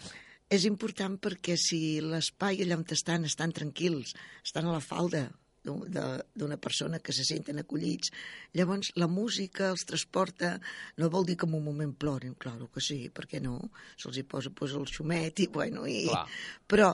És 0.49 0.65
important 0.69 1.17
perquè 1.21 1.55
si 1.57 2.01
l'espai 2.03 2.61
allà 2.61 2.77
on 2.77 2.85
estan 2.93 3.25
estan 3.25 3.51
tranquils, 3.55 4.13
estan 4.43 4.69
a 4.69 4.75
la 4.75 4.83
falda 4.83 5.27
d'una 5.65 6.57
persona 6.61 6.99
que 6.99 7.13
se 7.13 7.23
senten 7.25 7.57
acollits, 7.57 8.11
llavors 8.53 8.91
la 9.01 9.07
música 9.09 9.71
els 9.71 9.85
transporta, 9.89 10.59
no 11.01 11.09
vol 11.09 11.25
dir 11.25 11.39
que 11.41 11.47
en 11.49 11.55
un 11.57 11.65
moment 11.65 11.95
ploren, 11.97 12.35
clar 12.37 12.59
que 12.69 12.81
sí, 12.81 13.09
perquè 13.09 13.41
no? 13.41 13.57
Se'ls 13.97 14.19
hi 14.21 14.23
posa 14.29 14.51
pues, 14.53 14.75
el 14.77 14.85
xumet 14.85 15.41
i, 15.41 15.47
bueno, 15.47 15.87
i... 15.89 16.03
Clar. 16.05 16.27
Però 16.69 16.91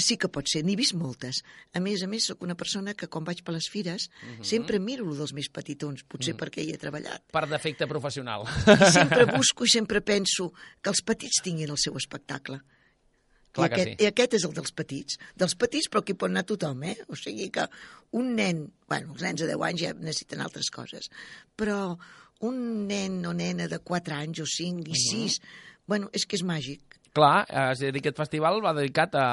sí 0.00 0.16
que 0.20 0.28
pot 0.32 0.48
ser, 0.48 0.62
n'he 0.64 0.76
vist 0.78 0.94
moltes. 0.96 1.42
A 1.76 1.80
més 1.82 2.04
a 2.04 2.08
més, 2.08 2.28
sóc 2.30 2.44
una 2.46 2.56
persona 2.56 2.94
que 2.94 3.08
quan 3.08 3.24
vaig 3.26 3.42
per 3.44 3.54
les 3.56 3.68
fires 3.68 4.08
sempre 4.46 4.78
miro 4.78 5.04
lo 5.04 5.16
dels 5.18 5.32
més 5.36 5.50
petitons, 5.52 6.04
potser 6.08 6.36
perquè 6.38 6.62
hi 6.64 6.74
he 6.74 6.80
treballat. 6.80 7.24
Per 7.32 7.46
defecte 7.50 7.88
professional. 7.90 8.46
I 8.68 8.92
sempre 8.92 9.26
busco 9.36 9.66
i 9.66 9.72
sempre 9.72 10.00
penso 10.00 10.52
que 10.80 10.92
els 10.92 11.02
petits 11.02 11.42
tinguin 11.44 11.72
el 11.74 11.80
seu 11.80 11.96
espectacle. 12.00 12.60
Clar 13.56 13.66
I, 13.66 13.70
que 13.70 13.80
aquest, 13.80 13.90
sí. 13.90 14.04
I 14.04 14.08
aquest 14.10 14.36
és 14.38 14.46
el 14.46 14.54
dels 14.56 14.74
petits. 14.76 15.18
Dels 15.42 15.56
petits, 15.58 15.88
però 15.90 16.04
aquí 16.04 16.14
pot 16.18 16.30
anar 16.30 16.44
tothom, 16.48 16.84
eh? 16.86 16.96
O 17.10 17.18
sigui 17.18 17.50
que 17.54 17.66
un 18.18 18.34
nen... 18.38 18.66
Bueno, 18.90 19.16
els 19.16 19.24
nens 19.26 19.42
de 19.42 19.50
10 19.50 19.66
anys 19.70 19.82
ja 19.82 19.94
necessiten 19.98 20.44
altres 20.44 20.70
coses. 20.74 21.10
Però 21.58 21.80
un 22.46 22.62
nen 22.88 23.18
o 23.26 23.34
nena 23.36 23.66
de 23.70 23.80
4 23.82 24.20
anys 24.22 24.44
o 24.44 24.48
5 24.48 24.88
i 24.94 25.02
6... 25.08 25.40
Bueno, 25.90 26.06
és 26.14 26.22
que 26.22 26.38
és 26.38 26.46
màgic. 26.46 26.99
Clar, 27.10 27.42
és 27.50 27.80
a 27.82 27.88
dir, 27.90 27.98
aquest 27.98 28.18
festival 28.20 28.60
va 28.62 28.70
dedicat 28.76 29.16
a, 29.18 29.24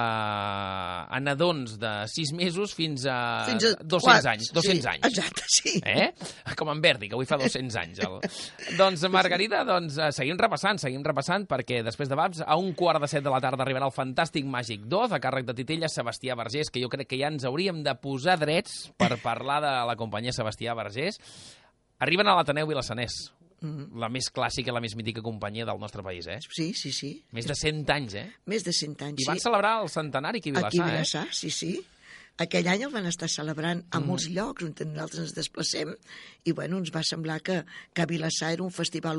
a 1.14 1.20
nadons 1.22 1.76
de 1.78 1.92
6 2.10 2.32
mesos 2.34 2.72
fins 2.74 3.04
a, 3.06 3.18
Fins 3.46 3.68
a 3.70 3.72
200 3.84 4.02
quatre. 4.02 4.32
anys. 4.32 4.50
200 4.56 4.82
sí, 4.82 4.90
anys. 4.96 5.06
Exacte, 5.12 5.44
sí. 5.46 5.74
Eh? 5.86 6.08
Com 6.58 6.72
en 6.74 6.82
Verdi, 6.82 7.10
que 7.12 7.14
avui 7.14 7.30
fa 7.30 7.38
200 7.38 7.78
anys. 7.84 8.02
El... 8.02 8.18
doncs, 8.80 9.06
Margarida, 9.14 9.62
doncs, 9.68 10.00
eh, 10.02 10.10
seguim 10.16 10.40
repassant, 10.42 10.82
seguim 10.82 11.06
repassant, 11.06 11.46
perquè 11.50 11.84
després 11.86 12.10
de 12.10 12.18
Babs, 12.18 12.42
a 12.42 12.58
un 12.58 12.74
quart 12.78 13.04
de 13.04 13.12
set 13.12 13.26
de 13.26 13.34
la 13.34 13.44
tarda 13.44 13.62
arribarà 13.68 13.92
el 13.92 13.94
Fantàstic 13.94 14.50
Màgic 14.50 14.90
2, 14.90 15.14
a 15.14 15.22
càrrec 15.22 15.46
de 15.46 15.58
Titella, 15.62 15.92
Sebastià 15.92 16.34
Vergés, 16.40 16.74
que 16.74 16.82
jo 16.82 16.90
crec 16.90 17.12
que 17.14 17.22
ja 17.22 17.30
ens 17.30 17.46
hauríem 17.46 17.84
de 17.86 17.94
posar 18.02 18.40
drets 18.42 18.88
per 18.98 19.14
parlar 19.22 19.62
de 19.62 19.78
la 19.92 20.00
companyia 20.00 20.34
Sebastià 20.34 20.74
Vergés. 20.78 21.22
Arriben 22.02 22.28
a 22.30 22.36
l'Ateneu 22.38 22.68
Vilassanès, 22.70 23.28
Mm. 23.60 23.98
la 23.98 24.08
més 24.14 24.28
clàssica, 24.30 24.72
la 24.72 24.80
més 24.84 24.94
mítica 24.96 25.22
companyia 25.26 25.66
del 25.66 25.80
nostre 25.82 26.04
país, 26.06 26.28
eh? 26.30 26.38
Sí, 26.46 26.74
sí, 26.78 26.92
sí. 26.94 27.24
Més 27.34 27.48
de 27.50 27.56
100 27.58 27.90
anys, 27.90 28.14
eh? 28.14 28.28
Més 28.46 28.64
de 28.64 28.72
100 28.72 29.02
anys, 29.02 29.24
I 29.24 29.26
van 29.26 29.40
sí. 29.40 29.48
celebrar 29.48 29.82
el 29.82 29.90
centenari 29.90 30.38
aquí 30.44 30.52
a 30.52 30.54
Vilassar, 30.54 30.68
Aquí 30.70 30.80
a 30.80 30.86
eh? 30.86 30.92
Vilassar, 30.92 31.28
sí, 31.34 31.50
sí. 31.50 31.72
Aquell 32.38 32.68
any 32.70 32.84
el 32.86 32.92
van 32.94 33.08
estar 33.10 33.28
celebrant 33.34 33.82
a 33.90 34.00
Mm. 34.00 34.06
molts 34.06 34.28
llocs 34.30 34.64
on 34.64 34.76
nosaltres 34.78 35.24
ens 35.24 35.34
desplacem 35.34 35.96
i, 36.46 36.52
bueno, 36.52 36.78
ens 36.78 36.94
va 36.94 37.02
semblar 37.02 37.42
que, 37.42 37.64
que 37.94 38.02
a 38.04 38.06
Vilassar 38.06 38.52
era 38.54 38.62
un 38.62 38.70
festival 38.72 39.18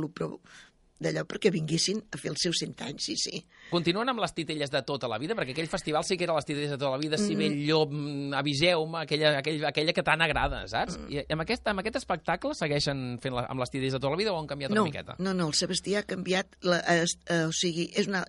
d'allò 0.99 1.23
perquè 1.31 1.53
vinguessin 1.55 2.01
a 2.11 2.19
fer 2.19 2.33
els 2.33 2.43
seus 2.43 2.59
100 2.63 2.81
anys, 2.89 3.05
sí, 3.07 3.15
sí. 3.17 3.41
Continuen 3.71 4.09
amb 4.11 4.19
les 4.21 4.33
titelles 4.35 4.71
de 4.73 4.81
tota 4.83 5.07
la 5.09 5.19
vida, 5.23 5.37
perquè 5.39 5.53
aquell 5.55 5.69
festival 5.71 6.03
sí 6.05 6.17
que 6.19 6.25
era 6.27 6.35
les 6.35 6.45
titelles 6.49 6.71
de 6.73 6.79
tota 6.79 6.91
la 6.97 6.99
vida, 6.99 7.17
Mm. 7.19 7.27
Cibell, 7.29 7.55
Llop, 7.69 7.93
mm, 7.93 8.33
Aviseu-me, 8.35 8.99
aquella, 9.05 9.39
aquell, 9.39 9.65
aquella 9.65 9.93
que 9.93 10.03
tant 10.03 10.21
agrada, 10.23 10.65
saps? 10.69 10.99
Mm. 10.99 11.13
I 11.13 11.25
amb 11.37 11.43
aquest, 11.47 11.67
amb 11.71 11.81
aquest 11.85 11.97
espectacle 12.03 12.55
segueixen 12.55 13.19
fent 13.23 13.35
la, 13.35 13.47
amb 13.51 13.61
les 13.61 13.71
titelles 13.71 13.93
de 13.95 14.01
tota 14.01 14.11
la 14.11 14.17
vida 14.21 14.33
o 14.33 14.41
han 14.41 14.47
canviat 14.51 14.71
No, 14.75 14.83
una 14.83 14.91
miqueta? 14.91 15.15
no, 15.19 15.35
no, 15.35 15.47
el 15.49 15.55
Sebastià 15.55 16.01
ha 16.03 16.09
canviat, 16.09 16.59
la, 16.63 16.81
es, 16.99 17.15
eh, 17.31 17.45
o 17.47 17.53
sigui, 17.53 17.91
és 17.95 18.09
una, 18.11 18.25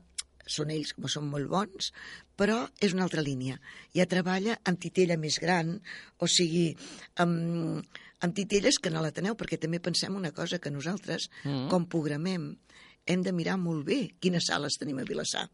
són 0.49 0.71
ells, 0.73 0.93
com 0.97 1.05
són 1.07 1.27
molt 1.29 1.49
bons, 1.49 1.91
però 2.39 2.63
és 2.81 2.93
una 2.95 3.03
altra 3.05 3.21
línia. 3.21 3.59
Ja 3.93 4.05
treballa 4.09 4.55
amb 4.65 4.79
titella 4.81 5.17
més 5.17 5.37
gran, 5.41 5.75
o 6.17 6.27
sigui, 6.27 6.71
amb, 7.21 7.83
amb 8.21 8.35
titelles 8.35 8.79
que 8.79 8.89
no 8.91 9.01
la 9.01 9.11
teneu, 9.11 9.35
perquè 9.35 9.57
també 9.59 9.79
pensem 9.79 10.15
una 10.15 10.31
cosa, 10.31 10.59
que 10.59 10.71
nosaltres, 10.71 11.29
Mm. 11.43 11.69
com 11.69 11.85
programem, 11.87 12.57
hem 13.05 13.21
de 13.23 13.31
mirar 13.31 13.57
molt 13.57 13.85
bé 13.85 14.13
quines 14.19 14.45
sales 14.47 14.77
tenim 14.77 14.99
a 14.99 15.03
Vilassar. 15.03 15.49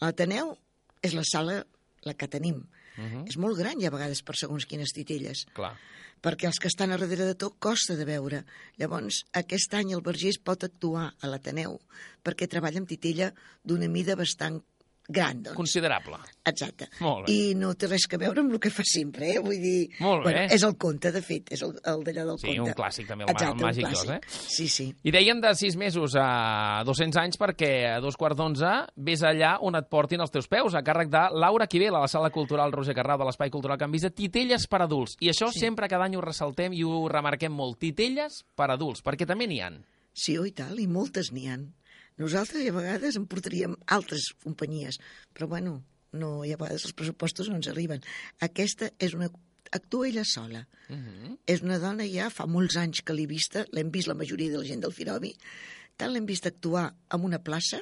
L'Ateneu 0.00 0.56
és 1.02 1.14
la 1.14 1.22
sala 1.24 1.66
la 2.04 2.14
que 2.14 2.28
tenim. 2.28 2.66
Mhm. 2.96 3.24
És 3.28 3.36
molt 3.36 3.56
gran, 3.58 3.80
i 3.80 3.86
a 3.86 3.90
vegades, 3.90 4.22
per 4.22 4.36
segons 4.36 4.66
quines 4.66 4.92
titelles 4.92 5.46
Clar. 5.54 5.76
perquè 6.22 6.46
els 6.46 6.58
que 6.60 6.68
estan 6.68 6.92
a 6.92 6.96
darrere 6.96 7.24
de 7.24 7.34
tot 7.34 7.56
costa 7.58 7.96
de 7.96 8.04
veure. 8.04 8.44
Llavors, 8.78 9.24
aquest 9.32 9.74
any 9.74 9.92
el 9.92 10.00
Vergés 10.02 10.38
pot 10.38 10.62
actuar 10.64 11.14
a 11.20 11.26
l'Ateneu 11.26 11.80
perquè 12.22 12.48
treballa 12.48 12.78
amb 12.78 12.88
titella 12.88 13.32
d'una 13.64 13.88
mida 13.88 14.14
bastant 14.16 14.62
gran, 15.08 15.42
doncs. 15.42 15.56
Considerable. 15.56 16.16
Exacte. 16.44 16.88
Molt 17.00 17.26
bé. 17.26 17.32
I 17.34 17.54
no 17.58 17.74
té 17.76 17.88
res 17.90 18.06
que 18.08 18.16
veure 18.20 18.40
amb 18.40 18.52
el 18.56 18.60
que 18.60 18.70
fa 18.72 18.82
sempre, 18.88 19.30
eh? 19.34 19.40
Vull 19.44 19.58
dir... 19.60 19.90
Molt 20.00 20.24
bé. 20.24 20.30
Bueno, 20.32 20.44
és 20.56 20.62
el 20.64 20.76
conte, 20.80 21.10
de 21.12 21.20
fet, 21.24 21.50
és 21.52 21.62
el, 21.66 21.74
el 21.84 22.04
d'allà 22.06 22.24
del 22.28 22.38
Sí, 22.40 22.48
conte. 22.54 22.70
un 22.72 22.76
clàssic 22.78 23.08
també, 23.08 23.24
el, 23.26 23.30
el 23.30 23.36
Exacte, 23.36 23.56
un 23.60 23.66
Màgic 23.68 23.84
2, 23.84 24.04
clàssic. 24.04 24.14
eh? 24.14 24.48
Sí, 24.56 24.68
sí. 24.72 24.86
I 25.04 25.12
deien 25.12 25.40
de 25.44 25.54
6 25.54 25.76
mesos 25.80 26.16
a 26.20 26.82
200 26.88 27.20
anys 27.20 27.38
perquè 27.40 27.70
a 27.94 28.00
dos 28.04 28.16
quarts 28.20 28.36
d'onze 28.40 28.72
ves 28.96 29.22
allà 29.28 29.54
on 29.60 29.76
et 29.76 29.88
portin 29.92 30.20
els 30.24 30.32
teus 30.32 30.48
peus, 30.48 30.74
a 30.74 30.82
càrrec 30.86 31.12
de 31.12 31.26
Laura 31.36 31.66
Quibel, 31.68 31.94
a 31.94 32.00
la 32.04 32.08
sala 32.08 32.30
cultural 32.34 32.72
Roger 32.72 32.94
Carrau 32.96 33.18
de 33.20 33.28
l'Espai 33.28 33.50
Cultural 33.52 33.78
Can 33.80 33.92
Visa, 33.92 34.10
titelles 34.10 34.66
per 34.68 34.82
adults. 34.84 35.16
I 35.20 35.28
això 35.32 35.50
sí. 35.52 35.60
sempre 35.66 35.88
cada 35.88 36.04
any 36.08 36.16
ho 36.16 36.24
ressaltem 36.24 36.72
i 36.72 36.82
ho 36.84 37.04
remarquem 37.12 37.52
molt. 37.52 37.78
Titelles 37.80 38.42
per 38.56 38.70
adults, 38.72 39.02
perquè 39.04 39.26
també 39.28 39.46
n'hi 39.50 39.60
han. 39.60 39.82
Sí, 40.14 40.36
oi 40.38 40.52
tal, 40.54 40.78
i 40.78 40.86
moltes 40.86 41.32
n'hi 41.34 41.48
han. 41.50 41.64
Nosaltres 42.20 42.68
a 42.68 42.74
vegades 42.74 43.16
en 43.18 43.26
portaríem 43.30 43.74
altres 43.96 44.30
companyies, 44.44 45.00
però 45.34 45.48
bueno, 45.50 45.80
no, 46.14 46.44
i 46.46 46.52
a 46.54 46.58
vegades 46.60 46.86
els 46.86 46.94
pressupostos 46.94 47.50
no 47.50 47.58
ens 47.58 47.70
arriben. 47.72 48.04
Aquesta 48.40 48.92
és 48.98 49.16
una... 49.18 49.30
actua 49.74 50.06
ella 50.06 50.22
sola. 50.24 50.60
Uh 50.88 50.94
-huh. 50.94 51.38
És 51.46 51.62
una 51.62 51.78
dona 51.82 52.04
ja 52.06 52.30
fa 52.30 52.46
molts 52.46 52.76
anys 52.76 53.02
que 53.02 53.12
l'he 53.12 53.26
vista, 53.26 53.64
l'hem 53.72 53.90
vist 53.90 54.06
la 54.06 54.14
majoria 54.14 54.50
de 54.50 54.58
la 54.58 54.64
gent 54.64 54.80
del 54.80 54.92
Firobi, 54.92 55.34
tant 55.96 56.12
l'hem 56.12 56.26
vist 56.26 56.46
actuar 56.46 56.94
en 57.10 57.24
una 57.24 57.38
plaça, 57.38 57.80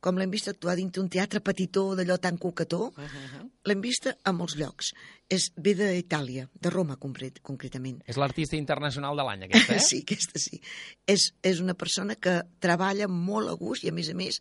com 0.00 0.16
l'hem 0.16 0.30
vist 0.32 0.48
actuar 0.48 0.76
dins 0.76 0.92
d'un 0.96 1.08
teatre 1.12 1.40
petitó, 1.44 1.94
d'allò 1.96 2.16
tan 2.18 2.38
coquetó, 2.38 2.86
Uh 2.96 3.04
-huh. 3.04 3.50
l'hem 3.66 3.80
vista 3.80 4.16
a 4.24 4.32
molts 4.32 4.56
llocs. 4.56 4.92
És, 5.28 5.52
ve 5.56 5.74
d'Itàlia, 5.74 6.48
de 6.54 6.70
Roma 6.70 6.96
concret, 6.96 7.40
concretament. 7.42 8.02
És 8.06 8.16
l'artista 8.16 8.56
internacional 8.56 9.16
de 9.16 9.22
l'any, 9.22 9.42
aquesta, 9.44 9.74
eh? 9.76 9.80
Sí, 9.90 9.98
aquesta 10.02 10.38
sí. 10.38 10.60
És, 11.06 11.34
és 11.42 11.60
una 11.60 11.74
persona 11.74 12.14
que 12.16 12.42
treballa 12.58 13.06
molt 13.08 13.48
a 13.48 13.52
gust 13.54 13.84
i, 13.84 13.88
a 13.88 13.92
més 13.92 14.08
a 14.08 14.14
més, 14.14 14.40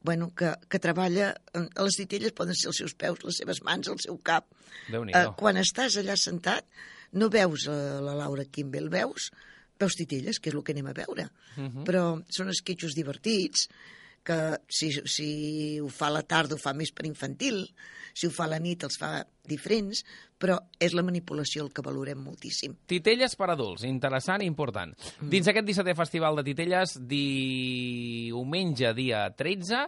bueno, 0.00 0.30
que, 0.34 0.54
que 0.68 0.78
treballa... 0.78 1.34
en- 1.54 1.68
Les 1.84 1.96
titelles 1.96 2.32
poden 2.32 2.54
ser 2.54 2.68
els 2.68 2.76
seus 2.76 2.94
peus, 2.94 3.18
les 3.24 3.36
seves 3.36 3.62
mans, 3.62 3.88
el 3.88 3.98
seu 3.98 4.18
cap. 4.22 4.44
Eh, 4.92 5.26
quan 5.36 5.56
estàs 5.56 5.96
allà 5.96 6.16
sentat, 6.16 6.64
no 7.12 7.28
veus 7.30 7.66
eh, 7.66 7.70
la 8.00 8.14
Laura 8.14 8.44
Kimbell, 8.44 8.88
veus, 8.90 9.32
veus 9.80 9.94
titelles, 9.94 10.38
que 10.38 10.50
és 10.50 10.54
el 10.54 10.62
que 10.62 10.72
anem 10.72 10.86
a 10.86 10.92
veure. 10.92 11.30
Mhm. 11.56 11.84
Però 11.84 12.22
són 12.28 12.48
esquitxos 12.48 12.94
divertits, 12.94 13.68
que 14.28 14.38
si, 14.68 14.92
si 15.08 15.30
ho 15.80 15.88
fa 15.92 16.10
a 16.10 16.18
la 16.18 16.24
tarda 16.28 16.56
ho 16.56 16.60
fa 16.60 16.74
més 16.76 16.92
per 16.92 17.06
infantil, 17.08 17.64
si 18.12 18.28
ho 18.28 18.32
fa 18.34 18.44
a 18.48 18.52
la 18.52 18.58
nit 18.62 18.84
els 18.84 18.98
fa 19.00 19.22
diferents, 19.48 20.02
però 20.38 20.58
és 20.82 20.94
la 20.94 21.04
manipulació 21.06 21.64
el 21.64 21.72
que 21.74 21.84
valorem 21.86 22.20
moltíssim. 22.22 22.76
Titelles 22.90 23.34
per 23.38 23.50
adults, 23.54 23.86
interessant 23.88 24.44
i 24.44 24.50
important. 24.50 24.94
Mm. 24.94 25.30
Dins 25.32 25.50
aquest 25.50 25.70
17è 25.70 25.96
Festival 25.98 26.38
de 26.38 26.46
Titelles, 26.50 26.98
diumenge, 27.10 28.92
dia 28.98 29.24
13, 29.34 29.82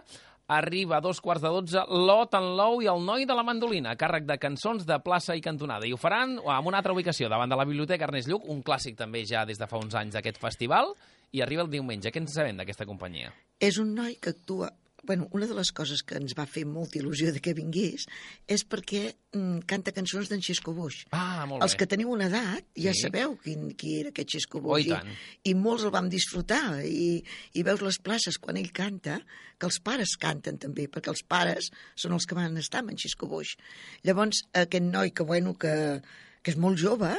arriba 0.51 0.97
a 0.97 1.01
dos 1.01 1.21
quarts 1.23 1.43
de 1.43 1.49
dotze 1.51 1.83
l'Ot 1.87 2.35
en 2.35 2.49
l'Ou 2.57 2.81
i 2.83 2.89
el 2.91 2.99
Noi 3.05 3.25
de 3.27 3.35
la 3.37 3.45
Mandolina, 3.47 3.93
a 3.93 3.99
càrrec 3.99 4.27
de 4.27 4.37
cançons 4.41 4.83
de 4.87 4.97
plaça 4.99 5.37
i 5.37 5.43
cantonada. 5.43 5.87
I 5.87 5.93
ho 5.95 5.99
faran 6.01 6.35
en 6.41 6.67
una 6.67 6.81
altra 6.81 6.91
ubicació, 6.91 7.29
davant 7.31 7.49
de 7.51 7.59
la 7.59 7.65
Biblioteca 7.67 8.09
Ernest 8.09 8.27
Lluc, 8.27 8.49
un 8.51 8.59
clàssic 8.65 8.99
també 8.99 9.23
ja 9.27 9.45
des 9.47 9.61
de 9.61 9.69
fa 9.71 9.79
uns 9.79 9.95
anys 9.95 10.17
d'aquest 10.17 10.41
festival, 10.43 10.91
i 11.31 11.41
arriba 11.41 11.63
el 11.63 11.71
diumenge. 11.71 12.11
Què 12.11 12.19
en 12.19 12.27
sabem 12.27 12.59
d'aquesta 12.59 12.87
companyia? 12.89 13.31
És 13.59 13.79
un 13.79 13.95
noi 13.95 14.17
que 14.19 14.35
actua... 14.35 14.73
Bueno, 15.03 15.27
una 15.31 15.47
de 15.47 15.55
les 15.57 15.71
coses 15.73 16.03
que 16.05 16.15
ens 16.19 16.35
va 16.37 16.45
fer 16.45 16.61
molta 16.69 16.99
il·lusió 16.99 17.31
de 17.33 17.39
que 17.41 17.55
vingués 17.57 18.03
és 18.47 18.61
perquè 18.69 19.15
mm, 19.33 19.63
canta 19.65 19.91
cançons 19.95 20.29
d'en 20.29 20.43
Xesco 20.45 20.73
Boix. 20.77 20.99
Ah, 21.11 21.47
molt 21.49 21.63
Els 21.65 21.73
bé. 21.73 21.79
que 21.81 21.87
teniu 21.89 22.11
una 22.13 22.27
edat 22.29 22.67
ja 22.77 22.93
Sí. 22.93 23.01
sabeu 23.07 23.33
quin, 23.41 23.71
qui 23.75 23.95
era 23.99 24.09
aquest 24.13 24.29
Xesco 24.35 24.59
Oh, 24.59 24.77
i 24.77 24.85
Boix. 24.85 24.87
tant. 24.93 25.09
I 25.43 25.55
molts 25.57 25.83
el 25.87 25.91
vam 25.91 26.07
disfrutar. 26.09 26.83
I, 26.85 27.23
I 27.57 27.63
veus 27.63 27.81
les 27.81 27.97
places 27.97 28.37
quan 28.37 28.57
ell 28.61 28.71
canta, 28.71 29.19
que 29.57 29.65
els 29.65 29.79
pares 29.79 30.15
canten 30.21 30.57
també, 30.61 30.87
perquè 30.87 31.09
els 31.09 31.23
pares 31.27 31.71
són 31.95 32.13
els 32.13 32.25
que 32.25 32.35
van 32.37 32.55
estar 32.57 32.79
amb 32.85 32.91
en 32.93 32.97
Xesco 32.97 33.27
Boix. 33.27 33.55
Llavors, 34.03 34.43
aquest 34.53 34.83
noi 34.85 35.11
que, 35.11 35.23
bueno, 35.23 35.55
que, 35.57 36.01
que 36.43 36.51
és 36.51 36.57
molt 36.57 36.77
jove, 36.77 37.15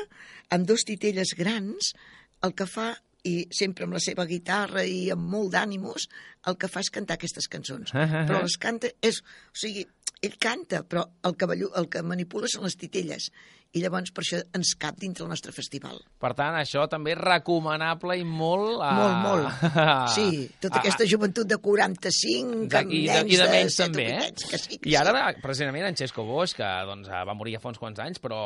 amb 0.51 0.67
dos 0.67 0.85
titelles 0.87 1.35
grans, 1.39 1.95
el 2.43 2.55
que 2.55 2.67
fa 2.67 2.93
i 3.29 3.35
sempre 3.55 3.87
amb 3.87 3.95
la 3.97 4.03
seva 4.03 4.27
guitarra 4.27 4.85
i 4.85 5.11
amb 5.15 5.29
molt 5.31 5.53
d'ànimos, 5.55 6.09
el 6.51 6.57
que 6.59 6.71
fa 6.71 6.83
és 6.83 6.91
cantar 6.95 7.19
aquestes 7.19 7.49
cançons. 7.51 7.95
Però 7.95 8.43
les 8.43 8.59
canta... 8.61 8.91
És, 9.03 9.23
o 9.53 9.59
sigui, 9.63 9.87
ell 10.23 10.37
canta, 10.39 10.85
però 10.87 11.03
el 11.27 11.35
que, 11.37 11.49
ballu, 11.51 11.73
el 11.77 11.89
que 11.91 12.03
manipula 12.07 12.47
són 12.51 12.65
les 12.69 12.79
titelles. 12.79 13.31
I 13.73 13.81
llavors 13.81 14.11
per 14.13 14.21
això 14.21 14.37
ens 14.53 14.75
cap 14.77 14.99
dintre 15.01 15.25
el 15.25 15.31
nostre 15.33 15.49
festival. 15.57 15.97
Per 16.21 16.31
tant, 16.37 16.53
això 16.59 16.83
també 16.93 17.15
és 17.15 17.19
recomanable 17.19 18.19
i 18.21 18.25
molt... 18.29 18.83
A... 18.85 18.91
Molt, 18.99 19.15
molt. 19.25 19.63
Sí, 20.13 20.43
tota 20.61 20.77
a- 20.77 20.83
aquesta 20.83 21.07
joventut 21.09 21.49
de 21.49 21.57
45, 21.57 22.67
De, 22.69 22.83
i, 22.93 23.01
de, 23.09 23.23
I 23.33 23.39
de 23.41 23.47
menys 23.49 23.79
7 23.79 23.87
o 23.87 23.89
també, 23.89 24.05
8 24.05 24.13
eh? 24.13 24.27
anys, 24.29 24.45
que 24.51 24.61
sí, 24.61 24.77
que 24.77 24.93
I 24.93 24.97
ara, 25.01 25.15
sí. 25.33 25.41
precisament, 25.47 25.87
en 25.89 25.97
Xesco 25.97 26.27
Boix, 26.29 26.53
que 26.59 26.69
doncs, 26.91 27.09
va 27.09 27.33
morir 27.39 27.57
ja 27.57 27.63
fa 27.65 27.73
uns 27.73 27.81
quants 27.81 28.05
anys, 28.05 28.21
però 28.21 28.43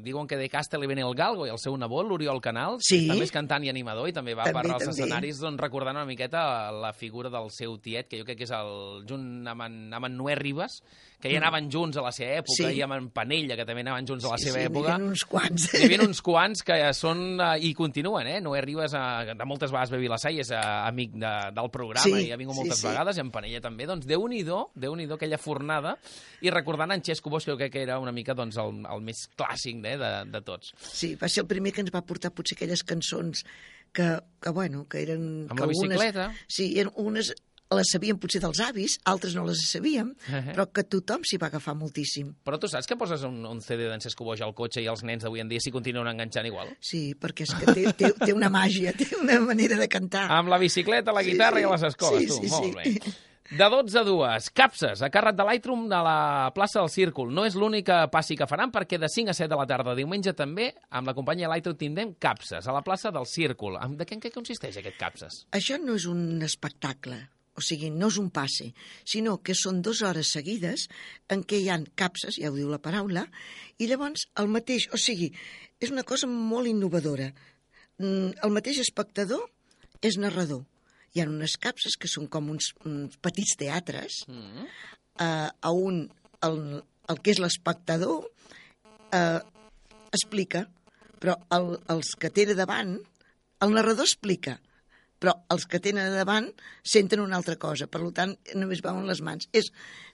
diuen 0.00 0.24
que 0.30 0.40
de 0.40 0.48
Casta 0.48 0.80
li 0.80 0.88
ven 0.88 1.04
el 1.04 1.12
galgo 1.18 1.44
i 1.44 1.52
el 1.52 1.60
seu 1.60 1.76
nebot, 1.76 2.08
l'Oriol 2.08 2.40
Canal, 2.40 2.80
Sí. 2.80 3.04
també 3.12 3.28
és 3.28 3.36
cantant 3.36 3.68
i 3.68 3.72
animador 3.72 4.08
i 4.08 4.16
també 4.16 4.32
va 4.32 4.48
També, 4.48 4.64
per 4.64 4.78
als 4.78 4.88
escenaris 4.94 5.44
doncs, 5.44 5.60
recordant 5.60 6.00
una 6.00 6.08
miqueta 6.08 6.72
la 6.72 6.94
figura 6.96 7.28
del 7.28 7.52
seu 7.52 7.76
tiet, 7.84 8.08
que 8.08 8.22
jo 8.22 8.24
crec 8.24 8.40
que 8.40 8.48
és 8.48 8.56
el, 8.56 9.04
amb 9.52 9.68
en 10.08 10.16
Noé 10.16 10.40
Ribas, 10.40 10.80
que 11.20 11.30
hi 11.32 11.36
anaven 11.38 11.70
junts 11.72 11.96
a 11.96 12.02
la 12.04 12.12
seva 12.12 12.34
època, 12.42 12.52
Mm. 12.64 12.70
Sí. 12.70 12.76
i 12.78 12.82
amb 12.84 12.92
en 12.98 13.06
Panella, 13.10 13.56
que 13.56 13.64
també 13.64 13.80
anaven 13.80 14.06
junts 14.06 14.24
a 14.26 14.32
la 14.34 14.38
Sí, 14.38 14.44
seva 14.50 14.58
sí, 14.60 14.66
època. 14.68 14.94
havia 14.94 15.06
uns 15.06 15.24
quants. 15.24 15.68
Hi 15.74 15.84
havia 15.86 16.02
uns 16.04 16.20
quants 16.22 16.62
que 16.62 16.78
són 16.94 17.40
eh, 17.40 17.58
i 17.64 17.72
continuen, 17.74 18.26
eh? 18.26 18.40
Noé 18.40 18.60
Ribas, 18.60 18.92
eh, 18.94 19.34
de 19.34 19.44
moltes 19.48 19.70
vegades 19.72 19.90
ve 19.90 19.96
a 19.96 20.00
Vilassar 20.00 20.32
i 20.32 20.40
és 20.40 20.50
eh, 20.50 20.58
amic 20.60 21.12
de, 21.16 21.32
del 21.56 21.70
programa 21.70 22.04
Sí, 22.04 22.26
i 22.28 22.32
ha 22.32 22.36
vingut 22.36 22.54
sí, 22.56 22.60
moltes 22.60 22.78
sí. 22.82 22.86
vegades, 22.88 23.16
i 23.16 23.20
en 23.24 23.30
Panella 23.30 23.60
també. 23.64 23.86
Doncs 23.86 24.06
Déu-n'hi-do, 24.06 24.70
déu 24.74 24.94
nhi 24.96 25.06
déu 25.06 25.16
aquella 25.16 25.38
fornada. 25.38 25.96
I 26.42 26.50
recordant 26.50 26.92
en 26.92 27.02
Xesco 27.02 27.30
Boix, 27.30 27.44
que 27.46 27.56
crec 27.56 27.72
que 27.72 27.82
era 27.82 27.98
una 27.98 28.12
mica 28.12 28.34
doncs, 28.34 28.56
el, 28.60 28.84
el 28.84 29.00
més 29.00 29.28
clàssic 29.36 29.80
eh, 29.84 29.96
de, 29.96 30.12
de 30.30 30.40
tots. 30.42 30.74
Sí, 30.78 31.14
va 31.16 31.28
ser 31.28 31.42
el 31.44 31.48
primer 31.48 31.72
que 31.72 31.80
ens 31.80 31.90
va 31.94 32.02
portar 32.04 32.30
potser 32.34 32.56
aquelles 32.58 32.82
cançons 32.84 33.44
que, 33.94 34.18
que 34.42 34.50
bueno, 34.50 34.86
que 34.90 35.02
eren... 35.02 35.46
Amb 35.48 35.54
que 35.58 35.62
la 35.62 35.70
bicicleta. 35.70 36.28
sí, 36.48 36.72
eren 36.78 36.90
unes 36.96 37.32
les 37.70 37.88
sabíem 37.90 38.18
potser 38.20 38.40
dels 38.42 38.60
avis, 38.60 38.98
altres 39.04 39.34
no 39.34 39.44
les 39.46 39.62
sabíem, 39.70 40.12
Eh. 40.28 40.52
però 40.54 40.66
que 40.72 40.84
tothom 40.84 41.24
s'hi 41.24 41.38
va 41.40 41.46
agafar 41.48 41.74
moltíssim. 41.74 42.34
Però 42.44 42.58
tu 42.60 42.68
saps 42.68 42.86
que 42.86 42.96
poses 42.96 43.22
un, 43.24 43.40
un 43.46 43.60
CD 43.60 43.88
d'en 43.88 44.00
Xesco 44.00 44.24
Boix 44.24 44.40
al 44.44 44.54
cotxe 44.54 44.82
i 44.82 44.86
els 44.86 45.02
nens 45.02 45.22
d'avui 45.24 45.40
en 45.40 45.48
dia 45.48 45.58
s'hi 45.60 45.72
continuen 45.74 46.06
enganxant 46.06 46.46
igual? 46.46 46.68
Sí, 46.80 47.14
perquè 47.18 47.42
és 47.48 47.54
que 47.54 47.66
té, 47.72 47.92
té, 47.92 48.12
té 48.12 48.32
una 48.32 48.50
màgia, 48.50 48.92
té 48.92 49.08
una 49.20 49.40
manera 49.40 49.76
de 49.80 49.88
cantar. 49.88 50.28
Amb 50.30 50.48
la 50.52 50.58
bicicleta, 50.58 51.12
la 51.12 51.22
Sí, 51.24 51.32
guitarra 51.32 51.56
sí. 51.58 51.62
i 51.62 51.64
a 51.64 51.70
les 51.72 51.82
escoles, 51.82 52.22
Sí, 52.22 52.28
tu. 52.28 52.34
sí, 52.42 52.50
Molt 52.50 52.64
sí. 52.84 52.98
bé. 53.00 53.14
De 53.44 53.66
12 53.68 53.98
a 53.98 54.02
2, 54.04 54.46
capses, 54.56 55.02
a 55.04 55.10
càrrec 55.12 55.36
de 55.36 55.44
l'Aitrum 55.44 55.82
de 55.86 55.98
la 56.00 56.50
plaça 56.54 56.80
del 56.80 56.88
Círcul. 56.88 57.28
No 57.34 57.44
és 57.44 57.54
l'única 57.54 58.06
passi 58.10 58.38
que 58.40 58.46
faran, 58.48 58.70
perquè 58.72 58.96
de 58.98 59.06
5 59.12 59.30
a 59.30 59.34
7 59.36 59.50
de 59.52 59.58
la 59.60 59.66
tarda 59.68 59.92
diumenge 59.94 60.32
també, 60.32 60.70
amb 60.88 61.06
la 61.06 61.12
companyia 61.14 61.50
l'Aitrum, 61.52 61.76
tindrem 61.76 62.14
capses 62.18 62.66
a 62.66 62.72
la 62.72 62.80
plaça 62.82 63.10
del 63.12 63.26
Círcul. 63.26 63.76
De 63.98 64.06
què, 64.06 64.14
en 64.16 64.20
què 64.24 64.32
consisteix 64.32 64.78
aquest 64.80 64.96
capses? 64.96 65.46
Això 65.52 65.76
no 65.78 65.94
és 65.94 66.06
un 66.06 66.40
espectacle, 66.42 67.18
o 67.54 67.62
sigui, 67.62 67.90
no 67.90 68.08
és 68.10 68.18
un 68.18 68.30
passe, 68.34 68.72
sinó 69.06 69.36
que 69.42 69.54
són 69.54 69.80
dues 69.82 70.02
hores 70.02 70.32
seguides 70.34 70.88
en 71.30 71.44
què 71.46 71.60
hi 71.62 71.68
han 71.70 71.86
capses, 71.94 72.36
ja 72.40 72.50
ho 72.50 72.56
diu 72.56 72.68
la 72.70 72.80
paraula, 72.82 73.26
i 73.78 73.86
llavors 73.86 74.26
el 74.40 74.48
mateix, 74.50 74.88
o 74.92 74.98
sigui, 74.98 75.30
és 75.80 75.90
una 75.94 76.02
cosa 76.02 76.26
molt 76.26 76.66
innovadora. 76.70 77.32
mm, 77.98 78.42
el 78.42 78.50
mateix 78.50 78.80
espectador 78.82 79.44
és 80.02 80.16
narrador. 80.18 80.64
Hi 81.14 81.20
ha 81.22 81.28
unes 81.30 81.54
capses 81.62 81.94
que 81.96 82.08
són 82.10 82.26
com 82.26 82.48
uns, 82.50 82.72
uns 82.84 83.16
petits 83.22 83.54
teatres, 83.56 84.24
Mm. 84.26 84.66
eh, 85.20 85.48
a 85.60 85.70
un, 85.70 86.10
el, 86.42 86.82
el 87.08 87.20
que 87.22 87.30
és 87.30 87.38
l'espectador, 87.38 88.30
eh, 89.12 89.38
explica, 90.10 90.66
però 91.20 91.36
el, 91.50 91.78
els 91.88 92.16
que 92.18 92.30
té 92.30 92.46
davant, 92.54 92.98
el 93.60 93.70
narrador 93.70 94.04
explica, 94.04 94.58
però 95.22 95.34
els 95.54 95.66
que 95.70 95.80
tenen 95.80 96.10
a 96.10 96.16
davant 96.16 96.50
senten 96.82 97.22
una 97.22 97.38
altra 97.40 97.56
cosa, 97.60 97.88
per 97.90 98.02
tant, 98.16 98.34
només 98.54 98.82
veuen 98.84 99.06
les 99.08 99.22
mans. 99.24 99.48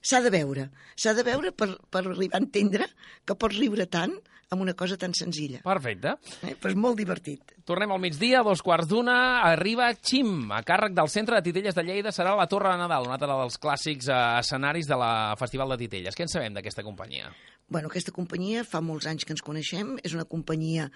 S'ha 0.01 0.21
de 0.25 0.33
veure, 0.35 0.69
s'ha 0.97 1.15
de 1.17 1.25
veure 1.27 1.53
per, 1.53 1.73
per 1.91 2.05
arribar 2.05 2.39
a 2.39 2.45
entendre 2.45 2.91
que 3.25 3.39
pots 3.39 3.59
riure 3.59 3.89
tant 3.91 4.15
amb 4.51 4.65
una 4.65 4.75
cosa 4.75 4.97
tan 4.99 5.13
senzilla. 5.15 5.61
Perfecte. 5.63 6.17
Eh? 6.43 6.57
Però 6.59 6.73
és 6.73 6.79
molt 6.79 6.99
divertit. 6.99 7.53
Tornem 7.67 7.93
al 7.95 8.01
migdia, 8.03 8.41
a 8.41 8.47
dos 8.47 8.63
quarts 8.67 8.89
d'una, 8.91 9.15
arriba 9.47 9.93
Xim, 9.95 10.51
a 10.51 10.59
càrrec 10.67 10.97
del 10.97 11.11
Centre 11.13 11.39
de 11.39 11.47
Titelles 11.47 11.77
de 11.77 11.85
Lleida, 11.87 12.11
serà 12.15 12.35
la 12.39 12.49
Torre 12.51 12.73
de 12.75 12.81
Nadal, 12.83 13.07
un 13.07 13.15
altre 13.15 13.31
dels 13.31 13.61
clàssics 13.63 14.11
eh, 14.11 14.19
escenaris 14.41 14.91
de 14.91 14.99
la 14.99 15.13
Festival 15.39 15.71
de 15.71 15.79
Titelles. 15.85 16.19
Què 16.19 16.27
en 16.27 16.33
sabem 16.33 16.59
d'aquesta 16.59 16.83
companyia? 16.87 17.31
Bueno, 17.71 17.93
aquesta 17.93 18.11
companyia 18.11 18.65
fa 18.67 18.83
molts 18.83 19.07
anys 19.07 19.23
que 19.23 19.37
ens 19.37 19.45
coneixem, 19.47 19.95
és 20.03 20.19
una 20.19 20.27
companyia 20.27 20.89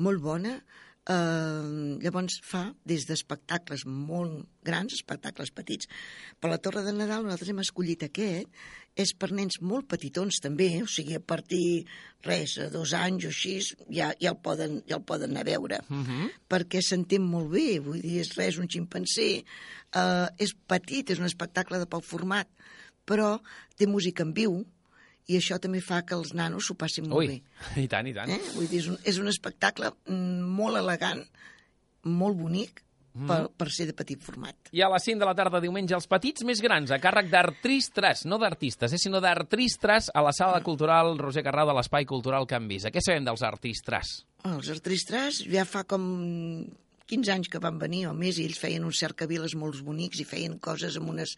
molt 0.00 0.24
bona, 0.24 0.56
eh, 1.10 1.98
llavors 2.02 2.38
fa 2.44 2.64
des 2.88 3.04
d'espectacles 3.08 3.84
molt 3.86 4.46
grans, 4.64 4.94
espectacles 4.96 5.52
petits. 5.54 5.88
Per 6.40 6.50
la 6.50 6.60
Torre 6.62 6.84
de 6.86 6.94
Nadal 6.96 7.26
nosaltres 7.26 7.52
hem 7.52 7.62
escollit 7.64 8.06
aquest, 8.06 8.48
és 8.94 9.10
per 9.18 9.32
nens 9.34 9.58
molt 9.60 9.88
petitons 9.90 10.38
també, 10.42 10.68
o 10.84 10.88
sigui, 10.90 11.16
a 11.18 11.22
partir, 11.22 11.84
res, 12.24 12.56
a 12.62 12.68
dos 12.70 12.94
anys 12.94 13.26
o 13.26 13.32
així, 13.32 13.56
ja, 13.90 14.12
ja, 14.20 14.30
el, 14.30 14.38
poden, 14.42 14.78
ja 14.88 15.00
el 15.00 15.06
poden 15.06 15.34
anar 15.34 15.42
a 15.42 15.50
veure, 15.50 15.80
Uh 15.90 16.06
-huh. 16.06 16.30
perquè 16.48 16.80
s'entén 16.80 17.22
molt 17.22 17.50
bé, 17.50 17.80
vull 17.80 18.00
dir, 18.00 18.20
és 18.20 18.34
res, 18.36 18.58
un 18.58 18.68
ximpanzé, 18.68 19.44
eh, 19.92 20.28
és 20.38 20.54
petit, 20.66 21.10
és 21.10 21.18
un 21.18 21.26
espectacle 21.26 21.78
de 21.78 21.86
poc 21.86 22.04
format, 22.04 22.48
però 23.04 23.40
té 23.76 23.86
música 23.86 24.22
en 24.22 24.32
viu, 24.32 24.64
i 25.26 25.38
això 25.38 25.58
també 25.62 25.80
fa 25.80 26.02
que 26.04 26.16
els 26.18 26.34
nanos 26.36 26.68
s'ho 26.68 26.76
passin 26.76 27.08
molt 27.08 27.24
Ui, 27.24 27.28
bé. 27.34 27.38
i 27.84 27.88
tant, 27.88 28.06
i 28.06 28.14
tant. 28.16 28.30
Eh? 28.30 28.40
Vull 28.56 28.68
dir, 28.68 28.82
és 28.84 28.88
un, 28.92 28.98
és 29.04 29.20
un 29.22 29.30
espectacle 29.32 29.94
mm, 30.06 30.48
molt 30.58 30.80
elegant, 30.82 31.24
molt 32.04 32.36
bonic, 32.40 32.84
Mm. 33.14 33.28
per, 33.30 33.44
per 33.54 33.68
ser 33.70 33.84
de 33.86 33.92
petit 33.94 34.18
format. 34.26 34.56
I 34.74 34.80
a 34.82 34.88
les 34.90 35.04
5 35.06 35.20
de 35.22 35.26
la 35.28 35.36
tarda 35.38 35.60
diumenge, 35.62 35.94
els 35.94 36.08
petits 36.10 36.42
més 36.42 36.58
grans, 36.58 36.90
a 36.90 36.98
càrrec 36.98 37.28
d'artistres, 37.30 38.24
no 38.26 38.40
d'artistes, 38.42 38.90
eh, 38.90 38.98
sinó 38.98 39.20
d'artistres 39.22 40.08
a 40.10 40.22
la 40.26 40.32
sala 40.34 40.58
cultural 40.66 41.14
Roger 41.20 41.44
Carrau 41.46 41.68
de 41.70 41.76
l'Espai 41.78 42.08
Cultural 42.10 42.48
Can 42.50 42.66
Visa. 42.66 42.90
Què 42.90 42.98
sabem 42.98 43.28
dels 43.28 43.44
artistres? 43.46 44.16
Els 44.50 44.70
artistres 44.74 45.44
ja 45.46 45.62
fa 45.62 45.84
com 45.86 46.02
15 47.06 47.32
anys 47.36 47.52
que 47.52 47.62
van 47.62 47.78
venir 47.78 48.08
o 48.10 48.16
més 48.18 48.40
i 48.42 48.48
ells 48.48 48.58
feien 48.58 48.82
uns 48.82 48.98
cercaviles 48.98 49.54
molt 49.54 49.78
bonics 49.86 50.18
i 50.18 50.26
feien 50.26 50.58
coses 50.58 50.98
amb 50.98 51.14
unes 51.14 51.36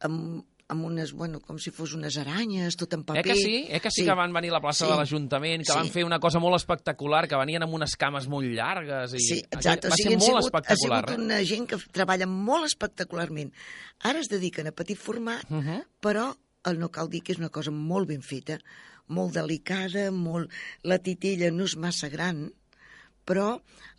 amb, 0.00 0.46
amb 0.68 0.84
unes, 0.84 1.12
bueno, 1.12 1.38
com 1.40 1.58
si 1.62 1.70
fos 1.70 1.92
unes 1.94 2.16
aranyes, 2.18 2.74
tot 2.76 2.92
en 2.96 3.04
paper. 3.04 3.20
Eh 3.20 3.28
que 3.28 3.36
sí? 3.36 3.66
Eh 3.70 3.80
que 3.80 3.90
sí, 3.90 4.04
que 4.04 4.14
van 4.18 4.32
venir 4.32 4.50
a 4.50 4.54
la 4.54 4.60
plaça 4.60 4.84
Sí. 4.84 4.90
de 4.90 4.96
l'Ajuntament, 4.98 5.62
que 5.64 5.72
Sí. 5.72 5.78
van 5.78 5.90
fer 5.90 6.04
una 6.04 6.18
cosa 6.18 6.40
molt 6.40 6.56
espectacular, 6.56 7.28
que 7.28 7.36
venien 7.36 7.62
amb 7.62 7.74
unes 7.74 7.94
cames 7.96 8.26
molt 8.26 8.46
llargues 8.50 9.14
i... 9.14 9.20
Sí, 9.20 9.38
exacte. 9.50 9.88
Va 9.88 9.94
o 9.94 9.96
sigui, 9.96 10.10
ser 10.10 10.18
molt 10.18 10.26
sigut, 10.26 10.44
espectacular. 10.44 11.04
Ha 11.04 11.08
sigut 11.08 11.20
eh? 11.20 11.24
una 11.24 11.44
gent 11.44 11.68
que 11.68 11.76
treballa 11.92 12.26
molt 12.26 12.66
espectacularment. 12.66 13.52
Ara 14.00 14.18
es 14.20 14.28
dediquen 14.28 14.66
a 14.66 14.72
petit 14.72 14.98
format, 14.98 15.44
Uh 15.50 15.62
-huh. 15.62 15.84
però 16.00 16.34
el 16.64 16.78
no 16.80 16.90
cal 16.90 17.08
dir 17.08 17.22
que 17.22 17.32
és 17.32 17.38
una 17.38 17.48
cosa 17.50 17.70
molt 17.70 18.08
ben 18.08 18.22
feta, 18.22 18.58
molt 19.06 19.34
delicada, 19.34 20.10
molt... 20.10 20.50
La 20.82 20.98
titella 20.98 21.50
no 21.52 21.64
és 21.64 21.76
massa 21.76 22.08
gran, 22.08 22.52
però 23.26 23.48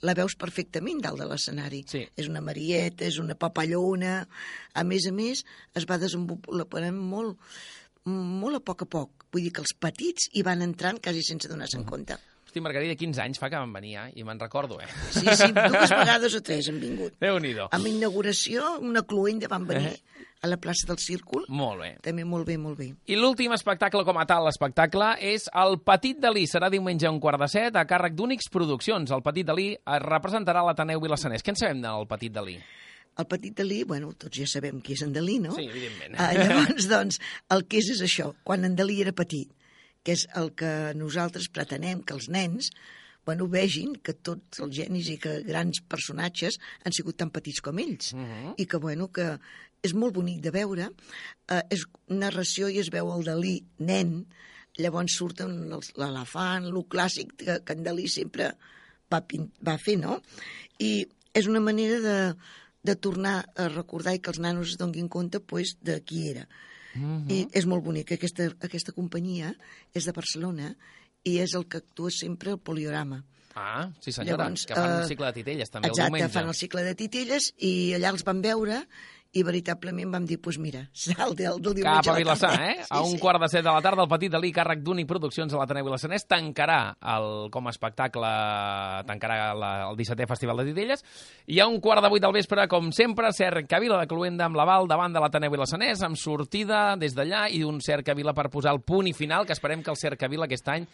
la 0.08 0.16
veus 0.18 0.38
perfectament 0.40 1.02
dalt 1.04 1.22
de 1.22 1.28
l'escenari. 1.30 1.84
Sí. 1.90 2.06
És 2.16 2.30
una 2.32 2.44
marieta, 2.46 3.06
és 3.08 3.20
una 3.24 3.38
papallona... 3.40 4.22
A 4.78 4.84
més 4.86 5.08
a 5.10 5.14
més, 5.16 5.44
es 5.74 5.88
va 5.90 5.98
desenvolupant 5.98 6.94
molt, 6.94 7.40
molt 8.06 8.60
a 8.60 8.64
poc 8.64 8.86
a 8.86 8.90
poc. 8.98 9.28
Vull 9.34 9.48
dir 9.48 9.54
que 9.56 9.64
els 9.66 9.74
petits 9.74 10.30
hi 10.38 10.44
van 10.46 10.62
entrant 10.62 11.02
quasi 11.04 11.26
sense 11.26 11.50
donar-se'n 11.50 11.86
compte. 11.88 12.20
Hosti, 12.58 12.62
Margarida, 12.66 12.96
15 12.98 13.22
anys 13.22 13.38
fa 13.40 13.50
que 13.52 13.58
van 13.60 13.72
venir, 13.74 13.96
eh? 14.02 14.12
I 14.18 14.24
me'n 14.26 14.40
recordo, 14.42 14.80
eh? 14.82 14.88
Sí, 15.14 15.26
sí, 15.38 15.50
dues 15.54 15.92
vegades 15.94 16.34
o 16.34 16.42
tres 16.42 16.68
han 16.72 16.80
vingut. 16.82 17.14
Déu-n'hi-do. 17.22 17.68
Amb 17.76 17.86
inauguració, 17.90 18.80
una 18.82 19.04
cluenda 19.04 19.48
van 19.52 19.68
venir 19.68 19.92
Eh. 19.94 20.24
a 20.42 20.48
la 20.48 20.58
plaça 20.58 20.88
del 20.88 20.98
Círcul. 20.98 21.46
Molt 21.50 21.80
bé. 21.82 21.90
També 22.02 22.26
molt 22.26 22.46
bé, 22.48 22.58
molt 22.58 22.78
bé. 22.78 22.88
I 23.06 23.16
l'últim 23.16 23.54
espectacle 23.54 24.04
com 24.06 24.18
a 24.18 24.26
tal, 24.26 24.44
l'espectacle, 24.46 25.16
és 25.22 25.48
El 25.54 25.80
Petit 25.86 26.18
Dalí. 26.20 26.46
Serà 26.48 26.70
diumenge 26.70 27.06
a 27.08 27.12
un 27.12 27.20
quart 27.20 27.40
de 27.42 27.48
set, 27.48 27.76
a 27.76 27.86
càrrec 27.86 28.14
d'Únics 28.16 28.50
Produccions. 28.50 29.12
El 29.12 29.22
Petit 29.26 29.46
Dalí 29.46 29.72
es 29.76 30.02
representarà 30.02 30.62
a 30.62 30.66
l'Ateneu 30.72 31.00
Vilassanès. 31.02 31.44
Què 31.44 31.54
en 31.54 31.56
sabem 31.62 31.82
del 31.82 32.08
Petit 32.08 32.34
Dalí? 32.34 32.58
El 33.18 33.26
petit 33.26 33.54
Dalí, 33.58 33.84
bueno, 33.84 34.12
tots 34.14 34.38
ja 34.38 34.46
sabem 34.46 34.80
qui 34.82 34.94
és 34.94 35.02
en 35.02 35.12
Dalí, 35.14 35.40
no? 35.42 35.52
Sí, 35.56 35.64
evidentment. 35.66 36.14
Ah, 36.22 36.34
llavors, 36.38 36.86
doncs, 36.88 37.20
el 37.50 37.66
que 37.66 37.78
és 37.82 37.90
és 37.96 38.02
això, 38.06 38.34
quan 38.44 38.64
en 38.66 38.76
Dalí 38.78 39.02
era 39.02 39.12
petit, 39.12 39.50
que 40.08 40.16
és 40.16 40.24
el 40.40 40.54
que 40.56 40.70
nosaltres 40.96 41.50
pretenem 41.52 42.00
que 42.08 42.16
els 42.16 42.30
nens 42.32 42.72
bueno, 43.28 43.50
vegin 43.52 43.98
que 44.00 44.14
tots 44.16 44.62
els 44.64 44.72
genis 44.78 45.10
i 45.12 45.18
que 45.20 45.42
grans 45.44 45.82
personatges 45.84 46.56
han 46.88 46.96
sigut 46.96 47.18
tan 47.20 47.28
petits 47.36 47.60
com 47.60 47.76
ells. 47.84 48.14
Uh 48.16 48.22
-huh. 48.24 48.54
I 48.56 48.66
que, 48.66 48.78
bueno, 48.80 49.10
que 49.12 49.26
és 49.84 49.94
molt 49.94 50.16
bonic 50.16 50.40
de 50.42 50.52
veure. 50.52 50.90
Eh, 51.52 51.62
és 51.70 51.84
narració 52.08 52.70
i 52.70 52.80
es 52.80 52.90
veu 52.90 53.12
el 53.12 53.26
Dalí 53.26 53.66
nen, 53.80 54.26
llavors 54.78 55.20
els- 55.22 55.92
l'elefant, 55.98 56.66
el 56.66 56.86
clàssic 56.88 57.36
que, 57.36 57.60
que 57.66 57.74
en 57.74 57.84
Dalí 57.84 58.08
sempre 58.08 58.56
va, 59.12 59.22
va 59.68 59.78
fer, 59.78 59.98
no? 60.00 60.22
I 60.80 61.08
és 61.34 61.48
una 61.48 61.60
manera 61.60 62.00
de, 62.00 62.36
de 62.84 62.96
tornar 62.96 63.50
a 63.56 63.68
recordar 63.68 64.16
i 64.16 64.20
que 64.20 64.30
els 64.30 64.40
nanos 64.40 64.70
es 64.70 64.78
donguin 64.78 65.10
compte 65.10 65.40
pues, 65.40 65.76
de 65.82 66.02
qui 66.02 66.30
era. 66.30 66.48
Uh 66.96 67.02
-huh. 67.02 67.32
I 67.32 67.48
és 67.52 67.66
molt 67.66 67.84
bonic. 67.84 68.12
Aquesta, 68.12 68.52
aquesta 68.62 68.92
companyia 68.92 69.56
és 69.94 70.06
de 70.06 70.12
Barcelona 70.12 70.76
i 71.24 71.38
és 71.40 71.54
el 71.54 71.68
que 71.68 71.78
actua 71.78 72.12
sempre 72.12 72.52
al 72.52 72.60
poliorama. 72.60 73.24
Ah, 73.58 73.90
sí 74.00 74.12
senyora, 74.12 74.44
Llavors, 74.44 74.66
que 74.66 74.76
fan 74.76 74.92
eh, 74.92 75.02
un 75.02 75.08
cicle 75.08 75.26
de 75.26 75.34
titelles 75.34 75.70
també 75.74 75.88
Exacte, 75.88 76.04
el 76.04 76.14
diumenge. 76.14 76.34
fan 76.34 76.48
el 76.48 76.54
cicle 76.54 76.84
de 76.84 76.96
titelles 76.96 77.54
i 77.58 77.94
allà 77.98 78.12
els 78.14 78.24
van 78.24 78.42
veure 78.42 78.84
i 79.38 79.44
veritablement 79.46 80.12
vam 80.14 80.26
dir, 80.28 80.40
pues 80.42 80.58
mira, 80.62 80.82
serà 80.96 81.28
el 81.28 81.36
del, 81.38 81.60
del 81.64 81.78
diumenge 81.80 82.02
Cap 82.02 82.10
a 82.10 82.16
la 82.16 82.22
Vilassar, 82.22 82.54
eh? 82.66 82.86
A 82.90 83.02
un 83.06 83.18
quart 83.22 83.42
de 83.44 83.50
set 83.52 83.66
de 83.66 83.72
la 83.72 83.82
tarda, 83.86 84.04
el 84.04 84.12
Petit 84.12 84.34
Dalí, 84.34 84.52
càrrec 84.56 84.82
d'Únic 84.86 85.08
Produccions 85.10 85.54
a 85.54 85.62
l'Ateneu 85.62 85.86
Vilassanès, 85.88 86.26
tancarà 86.30 86.80
el, 87.16 87.30
com 87.54 87.70
a 87.70 87.74
espectacle, 87.76 88.32
tancarà 89.10 89.52
la, 89.58 89.72
el 89.92 90.00
17è 90.00 90.28
Festival 90.30 90.64
de 90.64 90.68
Titelles, 90.72 91.06
i 91.54 91.62
a 91.62 91.70
un 91.70 91.80
quart 91.84 92.04
de 92.06 92.12
vuit 92.14 92.24
del 92.24 92.36
vespre, 92.36 92.68
com 92.72 92.90
sempre, 92.96 93.34
Cercavila 93.38 94.02
de 94.02 94.10
Cluenda 94.10 94.48
amb 94.48 94.58
l'aval 94.60 94.90
davant 94.90 95.14
de 95.14 95.24
l'Ateneu 95.24 95.54
Vilassanès, 95.54 96.04
amb 96.08 96.20
sortida 96.20 96.98
des 97.00 97.16
d'allà 97.18 97.48
i 97.54 97.64
un 97.68 97.80
Cercavila 97.84 98.36
per 98.38 98.50
posar 98.54 98.74
el 98.76 98.82
punt 98.82 99.08
i 99.12 99.16
final, 99.18 99.46
que 99.46 99.56
esperem 99.56 99.86
que 99.86 99.94
el 99.94 100.02
Cercavila 100.02 100.50
aquest 100.50 100.74
any 100.74 100.90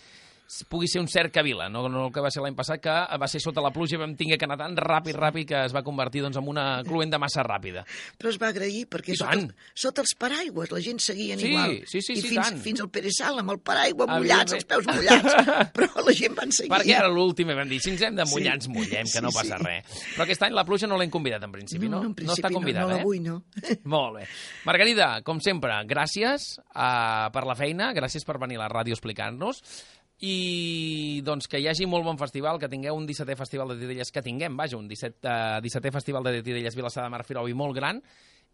pugui 0.69 0.87
ser 0.87 0.99
un 1.01 1.07
Cercavila, 1.07 1.69
no, 1.69 1.87
no 1.89 2.05
el 2.07 2.11
que 2.13 2.21
va 2.21 2.29
ser 2.33 2.41
l'any 2.43 2.53
passat, 2.55 2.81
que 2.83 2.93
va 3.19 3.27
ser 3.31 3.39
sota 3.41 3.61
la 3.63 3.71
pluja 3.73 3.95
i 3.95 3.99
vam 4.01 4.13
tinguer 4.19 4.37
que 4.37 4.45
anar 4.45 4.57
tan 4.59 4.75
ràpid, 4.77 5.15
ràpid, 5.17 5.47
que 5.49 5.61
es 5.65 5.73
va 5.73 5.81
convertir 5.85 6.21
doncs, 6.21 6.37
en 6.37 6.47
una 6.51 6.65
cluenda 6.85 7.17
massa 7.21 7.41
ràpida. 7.47 7.85
Però 8.19 8.29
es 8.29 8.37
va 8.41 8.49
agrair 8.53 8.83
perquè 8.91 9.15
sota, 9.17 9.39
sota 9.73 10.03
els 10.03 10.13
paraigües 10.19 10.71
la 10.73 10.81
gent 10.83 10.99
seguien 11.01 11.39
Sí, 11.39 11.51
igual. 11.53 11.77
sí, 11.87 12.01
sí, 12.01 12.13
I 12.13 12.21
sí, 12.21 12.27
fins, 12.33 12.41
tant. 12.49 12.59
fins 12.61 12.83
al 12.83 12.89
Pere 12.93 13.11
Sal 13.15 13.39
amb 13.41 13.55
el 13.55 13.59
paraigua 13.65 14.07
mullats, 14.11 14.53
els 14.59 14.65
peus 14.69 14.85
mullats. 14.87 15.37
Però 15.77 16.05
la 16.05 16.13
gent 16.13 16.35
van 16.37 16.51
seguir. 16.53 16.71
Perquè 16.75 16.97
ara 16.99 17.09
l'últim 17.09 17.49
vam 17.53 17.69
dir, 17.69 17.79
si 17.81 17.93
ens 17.95 18.01
hem 18.09 18.15
de 18.21 18.25
mullar, 18.29 18.53
Sí. 18.59 18.67
ens 18.67 18.69
mullem, 18.69 19.07
que 19.09 19.17
Sí, 19.17 19.23
no 19.23 19.31
passa 19.33 19.57
sí. 19.57 19.63
res. 19.65 20.03
Però 20.13 20.27
aquest 20.27 20.43
any 20.45 20.53
la 20.53 20.65
pluja 20.67 20.87
no 20.87 20.97
l'hem 21.01 21.09
convidat, 21.13 21.41
en 21.47 21.51
principi, 21.55 21.89
no? 21.89 22.01
no, 22.03 22.11
en 22.11 22.15
principi 22.17 22.41
està 22.43 22.53
convidat, 22.53 22.83
no, 22.83 22.89
no 22.89 22.95
eh? 22.95 22.99
la 22.99 23.03
vull, 23.07 23.21
no. 23.23 23.39
Molt 23.95 24.19
bé. 24.19 24.27
Margarida, 24.67 25.09
com 25.25 25.39
sempre, 25.43 25.73
gràcies 25.89 26.53
uh, 26.61 27.29
per 27.33 27.45
la 27.49 27.55
feina, 27.57 27.91
gràcies 27.97 28.25
per 28.27 28.37
venir 28.43 28.59
a 28.59 28.65
la 28.67 28.69
ràdio 28.71 28.93
a 28.93 28.99
explicar-nos 28.99 29.63
i 30.21 31.21
doncs 31.25 31.47
que 31.49 31.59
hi 31.59 31.67
hagi 31.67 31.87
molt 31.89 32.05
bon 32.05 32.19
festival, 32.19 32.59
que 32.59 32.69
tingueu 32.71 32.95
un 32.95 33.07
17è 33.07 33.35
Festival 33.39 33.73
de 33.73 33.79
Titelles, 33.81 34.11
que 34.11 34.21
tinguem, 34.21 34.55
vaja, 34.57 34.77
un 34.77 34.87
17, 34.87 35.25
uh, 35.25 35.63
17è 35.63 35.91
Festival 35.91 36.23
de 36.23 36.37
Titelles 36.41 36.75
Vilassar 36.75 37.03
de 37.03 37.09
Mar 37.11 37.25
Firovi 37.27 37.53
molt 37.57 37.75
gran, 37.75 37.99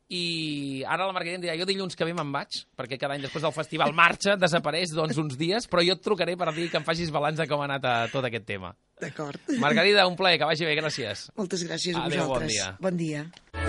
i 0.09 0.81
ara 0.89 1.05
la 1.05 1.13
Margarida 1.13 1.37
em 1.37 1.43
dirà, 1.43 1.55
jo 1.59 1.67
dilluns 1.69 1.93
que 1.95 2.07
ve 2.07 2.15
me'n 2.17 2.31
vaig, 2.33 2.63
perquè 2.79 2.97
cada 2.97 3.13
any 3.13 3.21
després 3.21 3.45
del 3.45 3.53
festival 3.53 3.93
marxa, 3.93 4.33
desapareix 4.41 4.95
doncs 4.97 5.19
uns 5.21 5.37
dies, 5.37 5.69
però 5.69 5.85
jo 5.85 5.93
et 5.93 6.01
trucaré 6.01 6.33
per 6.39 6.49
dir 6.55 6.69
que 6.71 6.81
em 6.81 6.87
facis 6.87 7.13
balanç 7.13 7.37
de 7.37 7.45
com 7.51 7.61
ha 7.61 7.69
anat 7.69 7.85
a 7.85 7.95
tot 8.09 8.25
aquest 8.25 8.47
tema. 8.49 8.73
D'acord. 8.99 9.37
Margarida, 9.61 10.07
un 10.09 10.17
plaer, 10.17 10.41
que 10.41 10.49
vagi 10.49 10.65
bé, 10.65 10.73
gràcies. 10.81 11.29
Moltes 11.37 11.67
gràcies 11.69 11.95
a 11.95 12.07
Adéu, 12.09 12.25
bon 12.25 12.39
vosaltres. 12.39 12.55
dia. 12.57 12.71
Bon 12.81 12.97
dia. 12.97 13.68